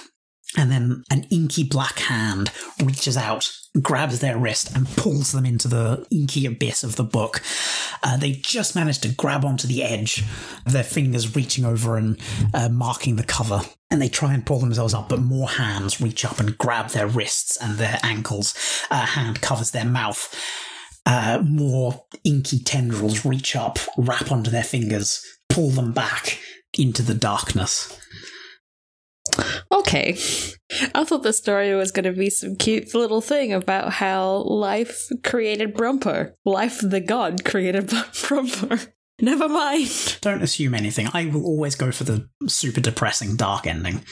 And 0.56 0.70
then 0.70 1.04
an 1.10 1.26
inky 1.30 1.64
black 1.64 1.98
hand 1.98 2.50
reaches 2.82 3.16
out, 3.16 3.50
grabs 3.80 4.20
their 4.20 4.36
wrist, 4.36 4.74
and 4.76 4.86
pulls 4.96 5.32
them 5.32 5.46
into 5.46 5.66
the 5.66 6.06
inky 6.10 6.44
abyss 6.44 6.84
of 6.84 6.96
the 6.96 7.04
book. 7.04 7.42
Uh, 8.02 8.16
they 8.18 8.32
just 8.32 8.74
manage 8.74 8.98
to 9.00 9.08
grab 9.08 9.44
onto 9.44 9.66
the 9.66 9.82
edge, 9.82 10.22
their 10.66 10.82
fingers 10.82 11.34
reaching 11.34 11.64
over 11.64 11.96
and 11.96 12.18
uh, 12.52 12.68
marking 12.68 13.16
the 13.16 13.22
cover. 13.22 13.62
And 13.90 14.00
they 14.00 14.08
try 14.08 14.34
and 14.34 14.44
pull 14.44 14.58
themselves 14.58 14.94
up, 14.94 15.08
but 15.08 15.20
more 15.20 15.48
hands 15.48 16.00
reach 16.00 16.24
up 16.24 16.38
and 16.38 16.56
grab 16.58 16.90
their 16.90 17.06
wrists 17.06 17.56
and 17.56 17.78
their 17.78 17.98
ankles. 18.02 18.54
A 18.90 18.96
hand 18.96 19.40
covers 19.40 19.70
their 19.70 19.84
mouth. 19.84 20.34
Uh, 21.04 21.42
more 21.44 22.04
inky 22.24 22.58
tendrils 22.58 23.24
reach 23.24 23.56
up, 23.56 23.78
wrap 23.96 24.30
onto 24.30 24.50
their 24.50 24.62
fingers, 24.62 25.24
pull 25.48 25.70
them 25.70 25.92
back 25.92 26.38
into 26.78 27.02
the 27.02 27.14
darkness. 27.14 27.98
Okay. 29.70 30.16
I 30.94 31.04
thought 31.04 31.22
the 31.22 31.32
story 31.32 31.74
was 31.74 31.92
going 31.92 32.04
to 32.04 32.12
be 32.12 32.30
some 32.30 32.56
cute 32.56 32.94
little 32.94 33.20
thing 33.20 33.52
about 33.52 33.92
how 33.92 34.42
life 34.44 35.08
created 35.22 35.74
Brumpo. 35.74 36.32
Life 36.44 36.80
the 36.82 37.00
god 37.00 37.44
created 37.44 37.86
Brumpo. 37.88 38.88
Never 39.20 39.48
mind. 39.48 40.18
Don't 40.20 40.42
assume 40.42 40.74
anything. 40.74 41.08
I 41.12 41.26
will 41.26 41.44
always 41.44 41.74
go 41.74 41.92
for 41.92 42.04
the 42.04 42.28
super 42.48 42.80
depressing 42.80 43.36
dark 43.36 43.66
ending. 43.66 44.04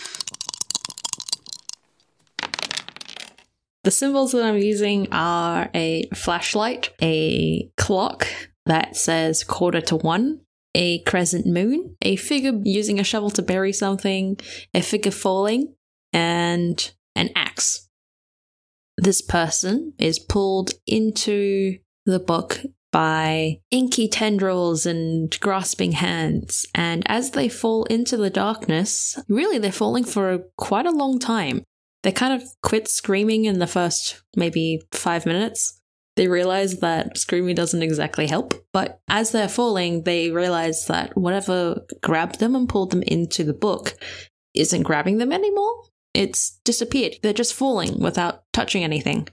The 3.83 3.91
symbols 3.91 4.33
that 4.33 4.45
I'm 4.45 4.59
using 4.59 5.09
are 5.11 5.71
a 5.75 6.07
flashlight, 6.15 6.91
a 7.01 7.71
clock 7.79 8.27
that 8.67 8.95
says 8.95 9.43
quarter 9.43 9.81
to 9.81 9.97
one, 9.97 10.43
a 10.75 11.01
crescent 11.03 11.47
moon, 11.47 11.97
a 12.03 12.17
figure 12.17 12.59
using 12.63 13.01
a 13.01 13.05
shovel 13.05 13.31
to 13.31 13.43
bury 13.43 13.73
something, 13.73 14.39
a 14.75 14.81
figure 14.81 15.11
falling, 15.11 15.75
and 16.13 16.93
an 17.15 17.31
axe. 17.35 17.89
This 18.97 19.23
person 19.23 19.95
is 19.99 20.19
pulled 20.19 20.73
into 20.87 21.79
the 22.07 22.21
book 22.21 22.61
by 22.93 23.61
inky 23.71 24.09
tendrils 24.09 24.85
and 24.85 25.39
grasping 25.41 25.93
hands, 25.93 26.67
and 26.75 27.05
as 27.07 27.31
they 27.31 27.49
fall 27.49 27.85
into 27.85 28.17
the 28.17 28.31
darkness, 28.31 29.19
really 29.29 29.59
they're 29.59 29.73
falling 29.73 30.05
for 30.05 30.45
quite 30.57 30.87
a 30.87 30.91
long 30.91 31.19
time. 31.19 31.63
They 32.03 32.13
kind 32.13 32.41
of 32.41 32.49
quit 32.63 32.89
screaming 32.89 33.45
in 33.45 33.59
the 33.59 33.67
first 33.67 34.23
maybe 34.35 34.83
five 34.93 35.27
minutes. 35.27 35.80
They 36.17 36.29
realize 36.29 36.81
that 36.81 37.17
screaming 37.17 37.55
doesn't 37.55 37.83
exactly 37.83 38.27
help, 38.27 38.55
but 38.73 39.01
as 39.09 39.33
they're 39.33 39.49
falling, 39.49 40.03
they 40.03 40.31
realize 40.31 40.87
that 40.87 41.17
whatever 41.17 41.83
grabbed 42.03 42.41
them 42.41 42.55
and 42.55 42.69
pulled 42.69 42.91
them 42.91 43.03
into 43.05 43.45
the 43.45 43.55
book 43.55 43.95
isn't 44.55 44.83
grabbing 44.83 45.19
them 45.19 45.33
anymore. 45.33 45.85
It's 46.13 46.59
disappeared. 46.65 47.17
They're 47.23 47.33
just 47.33 47.55
falling 47.55 48.01
without 48.01 48.43
touching 48.53 48.83
anything. 48.83 49.29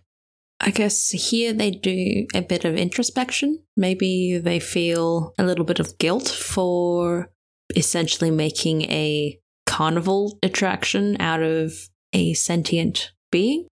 I 0.60 0.72
guess 0.72 1.10
here 1.10 1.54
they 1.54 1.72
do 1.72 2.26
a 2.34 2.42
bit 2.42 2.66
of 2.66 2.76
introspection. 2.76 3.64
Maybe 3.76 4.38
they 4.38 4.60
feel 4.60 5.34
a 5.38 5.44
little 5.44 5.66
bit 5.66 5.80
of 5.80 5.98
guilt 5.98 6.28
for 6.28 7.32
essentially 7.76 8.32
making 8.32 8.84
a 8.84 9.40
carnival 9.66 10.40
attraction 10.42 11.18
out 11.20 11.44
of 11.44 11.74
a 12.14 12.34
sentient 12.34 13.12
being. 13.32 13.68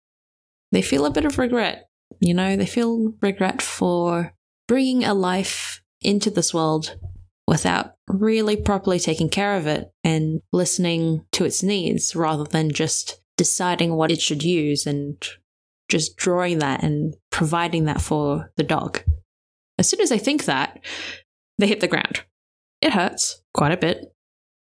They 0.71 0.81
feel 0.81 1.05
a 1.05 1.11
bit 1.11 1.25
of 1.25 1.39
regret. 1.39 1.87
You 2.19 2.33
know, 2.33 2.55
they 2.55 2.65
feel 2.65 3.13
regret 3.21 3.61
for 3.61 4.33
bringing 4.67 5.03
a 5.03 5.13
life 5.13 5.81
into 6.01 6.29
this 6.29 6.53
world 6.53 6.97
without 7.47 7.93
really 8.07 8.55
properly 8.55 8.99
taking 8.99 9.29
care 9.29 9.55
of 9.55 9.67
it 9.67 9.91
and 10.03 10.41
listening 10.51 11.25
to 11.31 11.45
its 11.45 11.61
needs 11.61 12.15
rather 12.15 12.43
than 12.43 12.71
just 12.71 13.21
deciding 13.37 13.95
what 13.95 14.11
it 14.11 14.21
should 14.21 14.43
use 14.43 14.85
and 14.85 15.23
just 15.89 16.15
drawing 16.15 16.59
that 16.59 16.83
and 16.83 17.15
providing 17.31 17.85
that 17.85 18.01
for 18.01 18.51
the 18.57 18.63
dog. 18.63 19.01
As 19.77 19.89
soon 19.89 20.01
as 20.01 20.09
they 20.09 20.17
think 20.17 20.45
that, 20.45 20.79
they 21.57 21.67
hit 21.67 21.81
the 21.81 21.87
ground. 21.87 22.23
It 22.81 22.93
hurts 22.93 23.41
quite 23.53 23.71
a 23.71 23.77
bit. 23.77 24.13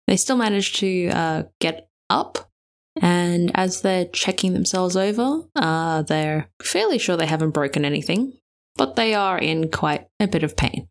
They 0.07 0.17
still 0.17 0.37
manage 0.37 0.73
to 0.79 1.07
uh, 1.09 1.43
get 1.59 1.87
up 2.09 2.51
and 3.01 3.51
as 3.55 3.81
they're 3.81 4.05
checking 4.05 4.53
themselves 4.53 4.95
over, 4.95 5.41
uh, 5.55 6.03
they're 6.03 6.49
fairly 6.61 6.97
sure 6.97 7.17
they 7.17 7.25
haven't 7.25 7.51
broken 7.51 7.85
anything, 7.85 8.33
but 8.75 8.95
they 8.95 9.13
are 9.13 9.37
in 9.37 9.69
quite 9.71 10.07
a 10.19 10.27
bit 10.27 10.43
of 10.43 10.55
pain. 10.55 10.87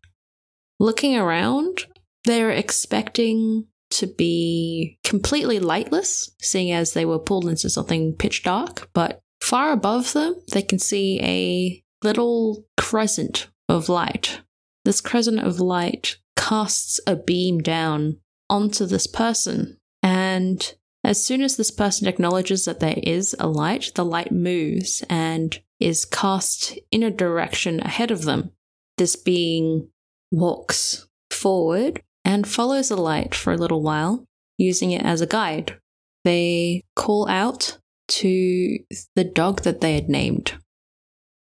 Looking 0.79 1.15
around, 1.15 1.85
they're 2.25 2.51
expecting 2.51 3.67
to 3.91 4.07
be 4.07 4.97
completely 5.03 5.59
lightless, 5.59 6.29
seeing 6.41 6.71
as 6.71 6.93
they 6.93 7.05
were 7.05 7.19
pulled 7.19 7.47
into 7.47 7.69
something 7.69 8.13
pitch 8.13 8.43
dark, 8.43 8.89
but 8.93 9.21
far 9.41 9.71
above 9.71 10.13
them, 10.13 10.35
they 10.51 10.61
can 10.61 10.79
see 10.79 11.19
a 11.21 11.83
little 12.05 12.65
crescent 12.77 13.49
of 13.69 13.89
light. 13.89 14.41
This 14.83 14.99
crescent 14.99 15.39
of 15.39 15.59
light 15.59 16.17
casts 16.35 16.99
a 17.07 17.15
beam 17.15 17.59
down 17.59 18.17
onto 18.49 18.85
this 18.85 19.07
person, 19.07 19.77
and 20.01 20.73
as 21.03 21.23
soon 21.23 21.41
as 21.41 21.57
this 21.57 21.71
person 21.71 22.07
acknowledges 22.07 22.65
that 22.65 22.79
there 22.79 22.99
is 23.03 23.35
a 23.39 23.47
light, 23.47 23.91
the 23.95 24.05
light 24.05 24.31
moves 24.31 25.03
and 25.09 25.59
is 25.79 26.05
cast 26.05 26.77
in 26.91 27.03
a 27.03 27.11
direction 27.11 27.81
ahead 27.81 28.09
of 28.09 28.23
them. 28.23 28.51
This 28.97 29.15
being 29.15 29.89
walks 30.31 31.07
forward 31.29 32.01
and 32.23 32.47
follows 32.47 32.89
the 32.89 32.95
light 32.95 33.35
for 33.35 33.51
a 33.51 33.57
little 33.57 33.81
while, 33.81 34.25
using 34.57 34.91
it 34.91 35.03
as 35.03 35.19
a 35.19 35.27
guide. 35.27 35.77
They 36.23 36.83
call 36.95 37.27
out 37.27 37.79
to 38.09 38.77
the 39.15 39.23
dog 39.23 39.63
that 39.63 39.81
they 39.81 39.95
had 39.95 40.07
named 40.07 40.53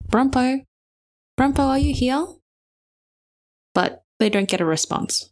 Brumpo, 0.09 0.63
Brumpo, 1.37 1.59
are 1.59 1.79
you 1.79 1.93
here? 1.93 2.25
But 3.73 4.03
they 4.19 4.29
don't 4.29 4.47
get 4.47 4.61
a 4.61 4.65
response. 4.65 5.31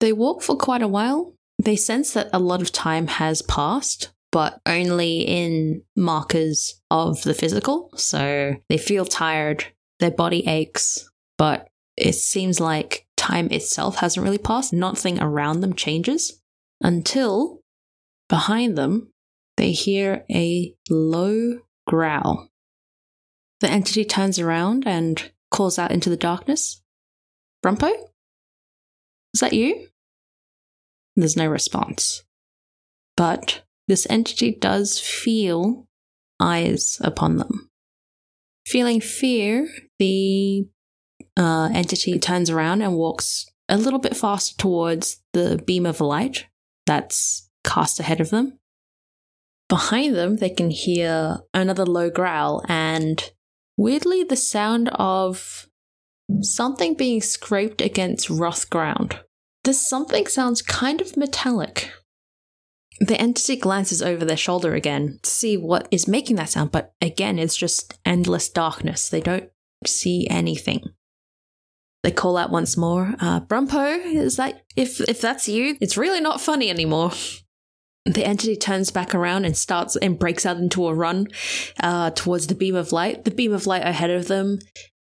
They 0.00 0.12
walk 0.12 0.42
for 0.42 0.56
quite 0.56 0.82
a 0.82 0.88
while 0.88 1.35
they 1.58 1.76
sense 1.76 2.12
that 2.12 2.28
a 2.32 2.38
lot 2.38 2.62
of 2.62 2.72
time 2.72 3.06
has 3.06 3.42
passed, 3.42 4.12
but 4.32 4.60
only 4.66 5.20
in 5.20 5.82
markers 5.96 6.80
of 6.90 7.22
the 7.22 7.34
physical. 7.34 7.90
So 7.96 8.54
they 8.68 8.78
feel 8.78 9.04
tired, 9.04 9.66
their 10.00 10.10
body 10.10 10.46
aches, 10.46 11.08
but 11.38 11.68
it 11.96 12.14
seems 12.14 12.60
like 12.60 13.06
time 13.16 13.48
itself 13.50 13.96
hasn't 13.96 14.24
really 14.24 14.38
passed. 14.38 14.72
Nothing 14.72 15.20
around 15.20 15.60
them 15.60 15.74
changes 15.74 16.40
until 16.82 17.60
behind 18.28 18.76
them 18.76 19.12
they 19.56 19.72
hear 19.72 20.24
a 20.30 20.74
low 20.90 21.60
growl. 21.86 22.50
The 23.60 23.70
entity 23.70 24.04
turns 24.04 24.38
around 24.38 24.86
and 24.86 25.30
calls 25.50 25.78
out 25.78 25.90
into 25.90 26.10
the 26.10 26.16
darkness 26.16 26.82
Brumpo? 27.66 27.90
Is 29.34 29.40
that 29.40 29.52
you? 29.52 29.88
There's 31.16 31.36
no 31.36 31.46
response. 31.46 32.22
But 33.16 33.62
this 33.88 34.06
entity 34.10 34.52
does 34.52 35.00
feel 35.00 35.86
eyes 36.38 36.98
upon 37.00 37.38
them. 37.38 37.70
Feeling 38.66 39.00
fear, 39.00 39.68
the 39.98 40.68
uh, 41.36 41.70
entity 41.72 42.18
turns 42.18 42.50
around 42.50 42.82
and 42.82 42.94
walks 42.96 43.46
a 43.68 43.76
little 43.76 43.98
bit 43.98 44.16
faster 44.16 44.56
towards 44.56 45.22
the 45.32 45.62
beam 45.66 45.86
of 45.86 46.00
light 46.00 46.46
that's 46.86 47.48
cast 47.64 48.00
ahead 48.00 48.20
of 48.20 48.30
them. 48.30 48.58
Behind 49.68 50.14
them, 50.14 50.36
they 50.36 50.50
can 50.50 50.70
hear 50.70 51.38
another 51.52 51.84
low 51.84 52.10
growl 52.10 52.62
and 52.68 53.32
weirdly 53.76 54.22
the 54.22 54.36
sound 54.36 54.88
of 54.94 55.66
something 56.40 56.94
being 56.94 57.20
scraped 57.20 57.80
against 57.80 58.30
rough 58.30 58.68
ground. 58.70 59.20
This 59.66 59.84
something 59.84 60.28
sounds 60.28 60.62
kind 60.62 61.00
of 61.00 61.16
metallic. 61.16 61.90
The 63.00 63.20
entity 63.20 63.56
glances 63.56 64.00
over 64.00 64.24
their 64.24 64.36
shoulder 64.36 64.74
again 64.76 65.18
to 65.24 65.28
see 65.28 65.56
what 65.56 65.88
is 65.90 66.06
making 66.06 66.36
that 66.36 66.50
sound, 66.50 66.70
but 66.70 66.94
again, 67.00 67.40
it's 67.40 67.56
just 67.56 67.98
endless 68.04 68.48
darkness. 68.48 69.08
They 69.08 69.20
don't 69.20 69.50
see 69.84 70.28
anything. 70.30 70.84
They 72.04 72.12
call 72.12 72.36
out 72.36 72.52
once 72.52 72.76
more, 72.76 73.16
uh, 73.18 73.40
Brumpo, 73.40 74.06
is 74.06 74.36
that 74.36 74.62
if 74.76 75.00
if 75.00 75.20
that's 75.20 75.48
you, 75.48 75.76
it's 75.80 75.96
really 75.96 76.20
not 76.20 76.40
funny 76.40 76.70
anymore. 76.70 77.10
The 78.04 78.24
entity 78.24 78.54
turns 78.54 78.92
back 78.92 79.16
around 79.16 79.46
and 79.46 79.56
starts 79.56 79.96
and 79.96 80.16
breaks 80.16 80.46
out 80.46 80.58
into 80.58 80.86
a 80.86 80.94
run 80.94 81.26
uh, 81.80 82.10
towards 82.10 82.46
the 82.46 82.54
beam 82.54 82.76
of 82.76 82.92
light. 82.92 83.24
The 83.24 83.32
beam 83.32 83.52
of 83.52 83.66
light 83.66 83.82
ahead 83.84 84.10
of 84.10 84.28
them 84.28 84.60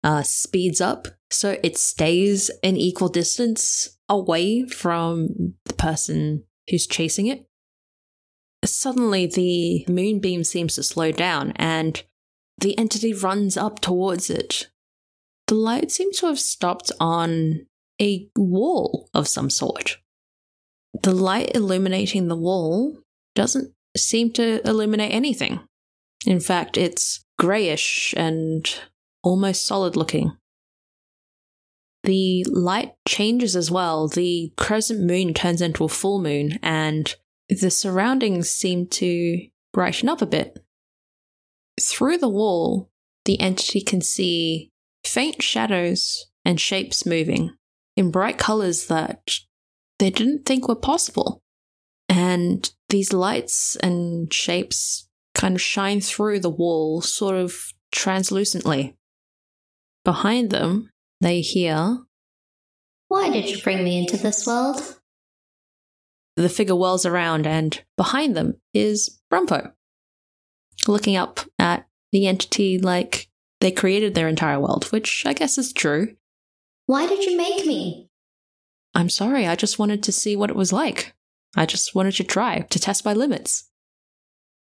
uh, 0.02 0.24
speeds 0.24 0.80
up, 0.80 1.10
so 1.30 1.58
it 1.62 1.78
stays 1.78 2.50
an 2.64 2.78
equal 2.78 3.10
distance 3.10 3.95
away 4.10 4.66
from 4.68 5.56
the 5.66 5.74
person 5.74 6.44
who's 6.70 6.88
chasing 6.88 7.28
it. 7.28 7.48
Suddenly, 8.64 9.28
the 9.28 9.86
moonbeam 9.92 10.44
seems 10.44 10.76
to 10.76 10.84
slow 10.84 11.12
down 11.12 11.54
and 11.56 12.02
the 12.58 12.78
entity 12.78 13.14
runs 13.14 13.58
up 13.58 13.80
towards 13.80 14.30
it. 14.30 14.70
The 15.48 15.56
light 15.56 15.92
seems 15.92 16.20
to 16.20 16.28
have 16.28 16.40
stopped 16.40 16.92
on 17.00 17.68
a 18.02 18.28
wall 18.36 19.10
of 19.14 19.28
some 19.28 19.50
sort. 19.50 19.98
The 21.04 21.12
light 21.12 21.56
illuminating 21.56 22.28
the 22.28 22.36
wall 22.36 22.98
doesn't 23.36 23.74
seem 23.96 24.32
to 24.34 24.68
illuminate 24.68 25.14
anything. 25.14 25.60
In 26.26 26.40
fact, 26.40 26.78
it's 26.78 27.24
grayish 27.38 28.14
and 28.18 28.68
almost 29.24 29.68
solid 29.68 29.96
looking. 29.96 30.38
The 32.06 32.46
light 32.48 32.94
changes 33.08 33.56
as 33.56 33.72
well. 33.72 34.08
The 34.08 34.54
crescent 34.58 35.02
moon 35.02 35.34
turns 35.34 35.60
into 35.60 35.84
a 35.84 35.90
full 35.90 36.22
moon, 36.22 36.60
and 36.62 37.14
the 37.50 37.72
surroundings 37.72 38.50
seem 38.50 38.86
to 38.88 39.48
brighten 39.74 40.08
up 40.08 40.22
a 40.22 40.28
bit. 40.28 40.64
Through 41.82 42.20
the 42.20 42.30
wall, 42.30 42.92
the 43.26 43.40
entity 43.40 43.82
can 43.82 44.02
see 44.02 44.70
faint 45.04 45.42
shadows 45.42 46.28
and 46.46 46.62
shapes 46.62 47.08
moving 47.08 47.56
in 47.98 48.12
bright 48.12 48.38
colors 48.38 48.86
that 48.86 49.40
they 49.98 50.12
didn't 50.12 50.46
think 50.46 50.68
were 50.68 50.76
possible. 50.76 51.42
And 52.08 52.72
these 52.90 53.14
lights 53.14 53.78
and 53.78 54.32
shapes 54.32 55.10
kind 55.34 55.56
of 55.56 55.62
shine 55.62 56.02
through 56.02 56.40
the 56.40 56.52
wall 56.52 57.02
sort 57.02 57.36
of 57.36 57.74
translucently. 57.92 58.96
Behind 60.04 60.52
them, 60.52 60.92
they 61.26 61.42
hear 61.42 61.98
Why 63.08 63.32
did 63.32 63.50
you 63.50 63.60
bring 63.62 63.84
me 63.84 63.98
into 63.98 64.16
this 64.16 64.46
world? 64.46 65.00
the 66.38 66.50
figure 66.50 66.76
whirls 66.76 67.06
around, 67.06 67.48
and 67.48 67.82
behind 67.96 68.36
them 68.36 68.56
is 68.74 69.22
Brumpo, 69.32 69.72
looking 70.86 71.16
up 71.16 71.40
at 71.58 71.88
the 72.12 72.28
entity 72.28 72.78
like 72.78 73.30
they 73.62 73.72
created 73.72 74.14
their 74.14 74.28
entire 74.28 74.60
world, 74.60 74.86
which 74.92 75.26
I 75.26 75.34
guess 75.34 75.58
is 75.58 75.72
true. 75.72 76.16
Why 76.88 77.08
did 77.08 77.24
you 77.24 77.38
make 77.38 77.66
me? 77.66 78.10
I'm 78.94 79.10
sorry, 79.10 79.48
I 79.48 79.56
just 79.56 79.80
wanted 79.80 80.04
to 80.04 80.12
see 80.12 80.36
what 80.36 80.50
it 80.50 80.56
was 80.56 80.74
like. 80.74 81.16
I 81.56 81.66
just 81.66 81.96
wanted 81.96 82.16
to 82.16 82.24
try, 82.26 82.60
to 82.70 82.80
test 82.80 83.06
my 83.06 83.14
limits. 83.14 83.70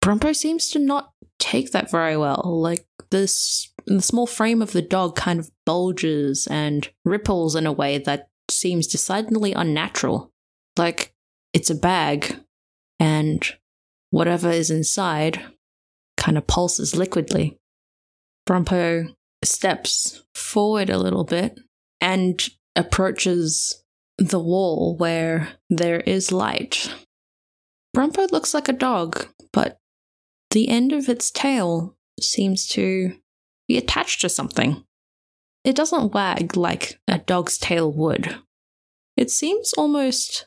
Brumpo 0.03 0.35
seems 0.35 0.69
to 0.71 0.79
not 0.79 1.13
take 1.39 1.71
that 1.71 1.91
very 1.91 2.17
well. 2.17 2.43
Like, 2.45 2.85
this, 3.11 3.73
the 3.87 4.03
small 4.03 4.27
frame 4.27 4.63
of 4.63 4.73
the 4.73 4.83
dog 4.83 5.17
kind 5.17 5.39
of 5.39 5.51
bulges 5.67 6.47
and 6.49 6.89
ripples 7.05 7.55
in 7.55 7.67
a 7.67 7.73
way 7.73 7.99
that 7.99 8.29
seems 8.49 8.87
decidedly 8.87 9.53
unnatural. 9.53 10.33
Like, 10.77 11.15
it's 11.53 11.71
a 11.71 11.75
bag, 11.75 12.37
and 12.99 13.45
whatever 14.11 14.51
is 14.51 14.71
inside 14.71 15.43
kind 16.17 16.37
of 16.37 16.47
pulses 16.47 16.95
liquidly. 16.95 17.59
Brumpo 18.49 19.15
steps 19.45 20.23
forward 20.35 20.91
a 20.91 20.99
little 20.99 21.25
bit 21.25 21.59
and 22.01 22.49
approaches 22.77 23.85
the 24.19 24.41
wall 24.41 24.97
where 24.97 25.49
there 25.69 26.01
is 26.01 26.31
light. 26.31 26.93
Brumpo 27.97 28.31
looks 28.31 28.55
like 28.55 28.69
a 28.69 28.73
dog, 28.73 29.27
but 29.53 29.79
the 30.51 30.69
end 30.69 30.93
of 30.93 31.09
its 31.09 31.31
tail 31.31 31.97
seems 32.21 32.67
to 32.69 33.17
be 33.71 33.79
attached 33.79 34.21
to 34.21 34.29
something. 34.29 34.83
It 35.63 35.77
doesn't 35.77 36.13
wag 36.13 36.57
like 36.57 36.99
a 37.07 37.19
dog's 37.19 37.57
tail 37.57 37.93
would. 37.93 38.35
It 39.17 39.31
seems 39.31 39.73
almost 39.75 40.47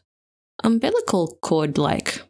umbilical 0.62 1.38
cord 1.42 1.78
like. 1.78 2.22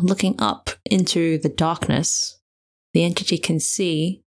Looking 0.00 0.34
up 0.40 0.70
into 0.84 1.38
the 1.38 1.48
darkness, 1.48 2.40
the 2.94 3.04
entity 3.04 3.38
can 3.38 3.60
see 3.60 4.24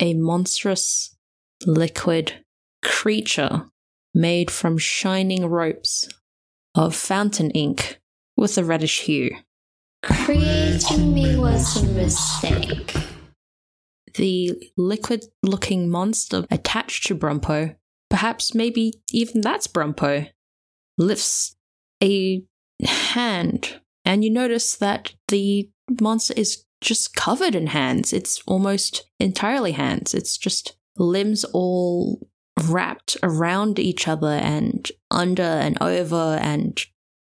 a 0.00 0.14
monstrous 0.14 1.18
liquid 1.66 2.42
creature 2.82 3.66
made 4.14 4.50
from 4.50 4.78
shining 4.78 5.44
ropes 5.44 6.08
of 6.74 6.94
fountain 6.94 7.50
ink 7.50 8.00
with 8.38 8.56
a 8.56 8.64
reddish 8.64 9.02
hue. 9.02 9.36
Creating 10.02 11.12
me 11.12 11.36
was 11.36 11.76
a 11.76 11.84
mistake. 11.92 13.11
The 14.14 14.70
liquid 14.76 15.26
looking 15.42 15.88
monster 15.88 16.44
attached 16.50 17.06
to 17.06 17.14
Brumpo, 17.14 17.76
perhaps 18.10 18.54
maybe 18.54 18.94
even 19.12 19.40
that's 19.40 19.66
Brumpo, 19.66 20.28
lifts 20.98 21.56
a 22.02 22.44
hand, 22.84 23.80
and 24.04 24.24
you 24.24 24.30
notice 24.30 24.76
that 24.76 25.14
the 25.28 25.70
monster 26.00 26.34
is 26.36 26.64
just 26.80 27.14
covered 27.14 27.54
in 27.54 27.68
hands. 27.68 28.12
It's 28.12 28.42
almost 28.46 29.08
entirely 29.20 29.72
hands. 29.72 30.14
It's 30.14 30.36
just 30.36 30.76
limbs 30.96 31.44
all 31.44 32.28
wrapped 32.64 33.16
around 33.22 33.78
each 33.78 34.08
other 34.08 34.28
and 34.28 34.90
under 35.10 35.42
and 35.42 35.78
over 35.80 36.38
and 36.40 36.78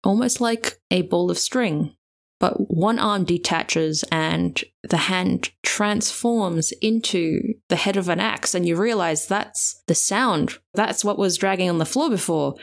almost 0.03 0.41
like 0.41 0.79
a 0.89 1.03
ball 1.03 1.29
of 1.29 1.37
string. 1.37 1.95
But 2.39 2.69
one 2.69 2.99
arm 2.99 3.23
detaches 3.23 4.03
and 4.11 4.61
the 4.83 4.97
hand 4.97 5.51
transforms 5.63 6.73
into 6.81 7.53
the 7.69 7.77
head 7.77 7.95
of 7.95 8.09
an 8.09 8.19
axe, 8.19 8.53
and 8.53 8.67
you 8.67 8.75
realize 8.75 9.27
that's 9.27 9.81
the 9.87 9.95
sound. 9.95 10.57
That's 10.73 11.05
what 11.05 11.17
was 11.17 11.37
dragging 11.37 11.69
on 11.69 11.77
the 11.77 11.85
floor 11.85 12.09
before. 12.09 12.55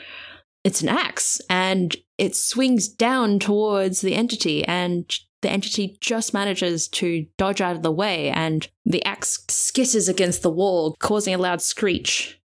It's 0.63 0.81
an 0.81 0.89
axe, 0.89 1.41
and 1.49 1.95
it 2.17 2.35
swings 2.35 2.87
down 2.87 3.39
towards 3.39 4.01
the 4.01 4.13
entity, 4.13 4.63
and 4.65 5.11
the 5.41 5.49
entity 5.49 5.97
just 5.99 6.33
manages 6.33 6.87
to 6.89 7.25
dodge 7.37 7.61
out 7.61 7.75
of 7.75 7.81
the 7.81 7.91
way, 7.91 8.29
and 8.29 8.67
the 8.85 9.03
axe 9.03 9.43
skitters 9.47 10.07
against 10.07 10.43
the 10.43 10.51
wall, 10.51 10.95
causing 10.99 11.33
a 11.33 11.39
loud 11.39 11.63
screech. 11.63 12.39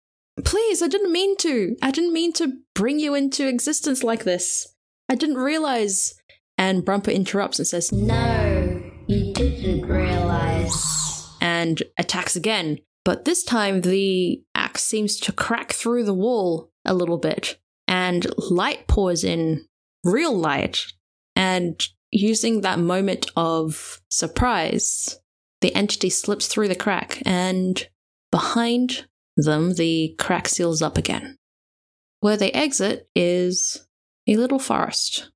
Please, 0.43 0.81
I 0.81 0.87
didn't 0.87 1.11
mean 1.11 1.37
to. 1.37 1.75
I 1.81 1.91
didn't 1.91 2.13
mean 2.13 2.33
to 2.33 2.53
bring 2.75 2.99
you 2.99 3.15
into 3.15 3.47
existence 3.47 4.03
like 4.03 4.23
this. 4.23 4.67
I 5.09 5.15
didn't 5.15 5.37
realize. 5.37 6.15
And 6.63 6.85
Brumper 6.85 7.13
interrupts 7.13 7.59
and 7.59 7.67
says, 7.67 7.91
No, 7.91 8.81
you 9.07 9.33
didn't 9.33 9.85
realize. 9.85 11.27
and 11.41 11.83
attacks 11.97 12.37
again. 12.37 12.79
But 13.03 13.25
this 13.25 13.43
time, 13.43 13.81
the 13.81 14.41
axe 14.55 14.81
seems 14.81 15.19
to 15.19 15.33
crack 15.33 15.73
through 15.73 16.05
the 16.05 16.13
wall 16.13 16.71
a 16.85 16.93
little 16.93 17.17
bit, 17.17 17.59
and 17.85 18.25
light 18.49 18.87
pours 18.87 19.25
in, 19.25 19.65
real 20.05 20.33
light. 20.33 20.85
And 21.35 21.85
using 22.11 22.61
that 22.61 22.79
moment 22.79 23.29
of 23.35 23.99
surprise, 24.09 25.19
the 25.59 25.75
entity 25.75 26.09
slips 26.09 26.47
through 26.47 26.69
the 26.69 26.75
crack, 26.75 27.21
and 27.25 27.85
behind 28.31 29.05
them, 29.35 29.73
the 29.73 30.15
crack 30.17 30.47
seals 30.47 30.81
up 30.81 30.97
again. 30.97 31.37
Where 32.21 32.37
they 32.37 32.51
exit 32.53 33.09
is 33.13 33.85
a 34.29 34.37
little 34.37 34.59
forest. 34.59 35.29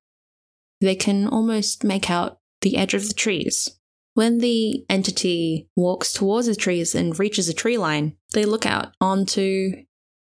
They 0.80 0.94
can 0.94 1.26
almost 1.26 1.84
make 1.84 2.10
out 2.10 2.38
the 2.60 2.76
edge 2.76 2.94
of 2.94 3.08
the 3.08 3.14
trees. 3.14 3.78
When 4.14 4.38
the 4.38 4.84
entity 4.88 5.68
walks 5.76 6.12
towards 6.12 6.48
the 6.48 6.56
trees 6.56 6.94
and 6.94 7.18
reaches 7.18 7.48
a 7.48 7.54
tree 7.54 7.78
line, 7.78 8.16
they 8.32 8.44
look 8.44 8.66
out 8.66 8.92
onto 9.00 9.84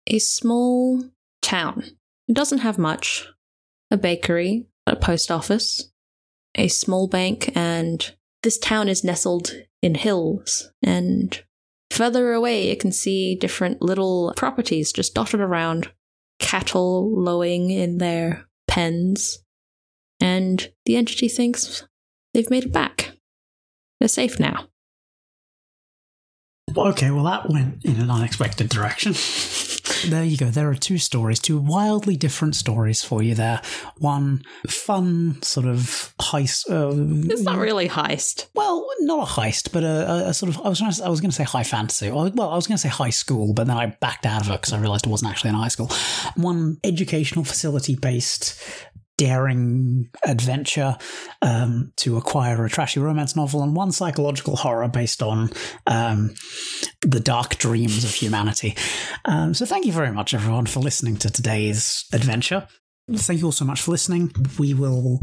a 0.07 0.19
small 0.19 1.03
town. 1.41 1.83
It 2.27 2.35
doesn't 2.35 2.59
have 2.59 2.77
much 2.77 3.27
a 3.89 3.97
bakery, 3.97 4.67
a 4.87 4.95
post 4.95 5.31
office, 5.31 5.91
a 6.55 6.67
small 6.67 7.07
bank, 7.07 7.51
and 7.55 8.13
this 8.43 8.57
town 8.57 8.87
is 8.87 9.03
nestled 9.03 9.53
in 9.81 9.95
hills. 9.95 10.71
And 10.81 11.43
further 11.89 12.33
away, 12.33 12.69
you 12.69 12.77
can 12.77 12.91
see 12.91 13.35
different 13.35 13.81
little 13.81 14.33
properties 14.37 14.93
just 14.93 15.13
dotted 15.13 15.41
around 15.41 15.91
cattle 16.39 17.11
lowing 17.13 17.69
in 17.69 17.97
their 17.97 18.47
pens. 18.67 19.40
And 20.21 20.71
the 20.85 20.95
entity 20.95 21.27
thinks 21.27 21.85
they've 22.33 22.49
made 22.49 22.65
it 22.65 22.73
back. 22.73 23.13
They're 23.99 24.07
safe 24.07 24.39
now. 24.39 24.67
Okay, 26.77 27.11
well, 27.11 27.25
that 27.25 27.49
went 27.49 27.83
in 27.83 27.99
an 27.99 28.09
unexpected 28.09 28.69
direction. 28.69 29.13
there 30.09 30.23
you 30.23 30.37
go. 30.37 30.45
There 30.45 30.69
are 30.69 30.75
two 30.75 30.97
stories, 30.97 31.39
two 31.39 31.59
wildly 31.59 32.15
different 32.15 32.55
stories 32.55 33.03
for 33.03 33.21
you 33.21 33.35
there. 33.35 33.61
One 33.97 34.43
fun, 34.67 35.41
sort 35.41 35.65
of 35.65 36.13
heist. 36.21 36.69
Uh, 36.69 37.31
It's 37.31 37.41
not 37.41 37.57
really 37.57 37.89
heist. 37.89 38.47
Well, 38.55 38.87
not 39.01 39.27
a 39.27 39.31
heist, 39.31 39.71
but 39.71 39.83
a, 39.83 40.29
a, 40.29 40.33
sort 40.33 40.55
of. 40.55 40.61
I 40.65 40.69
was 40.69 40.79
trying 40.79 40.91
to, 40.91 41.03
I 41.03 41.09
was 41.09 41.19
going 41.19 41.31
to 41.31 41.35
say 41.35 41.43
high 41.43 41.63
fantasy. 41.63 42.09
Well, 42.09 42.25
I 42.25 42.55
was 42.55 42.67
going 42.67 42.77
to 42.77 42.81
say 42.81 42.89
high 42.89 43.09
school, 43.09 43.53
but 43.53 43.67
then 43.67 43.77
I 43.77 43.87
backed 43.99 44.25
out 44.25 44.41
of 44.41 44.49
it 44.49 44.61
because 44.61 44.73
I 44.73 44.79
realized 44.79 45.05
it 45.05 45.09
wasn't 45.09 45.31
actually 45.31 45.49
in 45.49 45.55
high 45.55 45.67
school. 45.67 45.89
One 46.35 46.77
educational 46.83 47.43
facility 47.43 47.95
based 47.95 48.61
daring 49.21 50.09
adventure 50.25 50.97
um, 51.43 51.93
to 51.95 52.17
acquire 52.17 52.65
a 52.65 52.69
trashy 52.69 52.99
romance 52.99 53.35
novel, 53.35 53.61
and 53.61 53.75
one 53.75 53.91
psychological 53.91 54.55
horror 54.55 54.87
based 54.87 55.21
on 55.21 55.51
um, 55.85 56.33
the 57.01 57.19
dark 57.19 57.55
dreams 57.57 58.03
of 58.03 58.15
humanity. 58.15 58.75
Um, 59.25 59.53
so, 59.53 59.67
thank 59.67 59.85
you 59.85 59.91
very 59.91 60.11
much, 60.11 60.33
everyone, 60.33 60.65
for 60.65 60.79
listening 60.79 61.17
to 61.17 61.29
today's 61.29 62.05
adventure. 62.11 62.67
Thank 63.11 63.41
you 63.41 63.45
all 63.45 63.51
so 63.51 63.63
much 63.63 63.79
for 63.81 63.91
listening. 63.91 64.31
We 64.57 64.73
will 64.73 65.19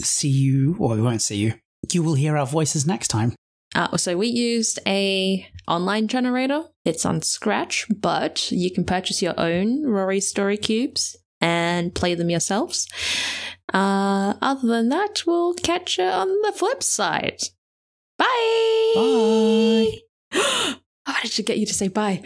see 0.00 0.30
you, 0.30 0.74
or 0.78 0.94
we 0.94 1.02
won't 1.02 1.20
see 1.20 1.36
you. 1.36 1.52
You 1.92 2.02
will 2.02 2.14
hear 2.14 2.38
our 2.38 2.46
voices 2.46 2.86
next 2.86 3.08
time. 3.08 3.34
Uh, 3.74 3.98
so 3.98 4.16
we 4.16 4.28
used 4.28 4.78
a 4.86 5.46
online 5.68 6.08
generator. 6.08 6.62
It's 6.86 7.04
on 7.04 7.20
Scratch, 7.20 7.86
but 7.94 8.50
you 8.50 8.70
can 8.70 8.84
purchase 8.84 9.20
your 9.20 9.38
own 9.38 9.84
Rory 9.84 10.20
Story 10.20 10.56
cubes 10.56 11.16
and 11.42 11.94
play 11.94 12.14
them 12.14 12.30
yourselves. 12.30 12.88
Uh, 13.74 14.34
other 14.40 14.68
than 14.68 14.88
that, 14.88 15.24
we'll 15.26 15.54
catch 15.54 15.98
you 15.98 16.04
on 16.04 16.28
the 16.42 16.52
flip 16.54 16.82
side. 16.82 17.42
Bye. 18.16 18.92
Bye. 18.94 19.98
I 21.04 21.12
wanted 21.12 21.32
to 21.32 21.42
get 21.42 21.58
you 21.58 21.66
to 21.66 21.74
say 21.74 21.88
bye. 21.88 22.22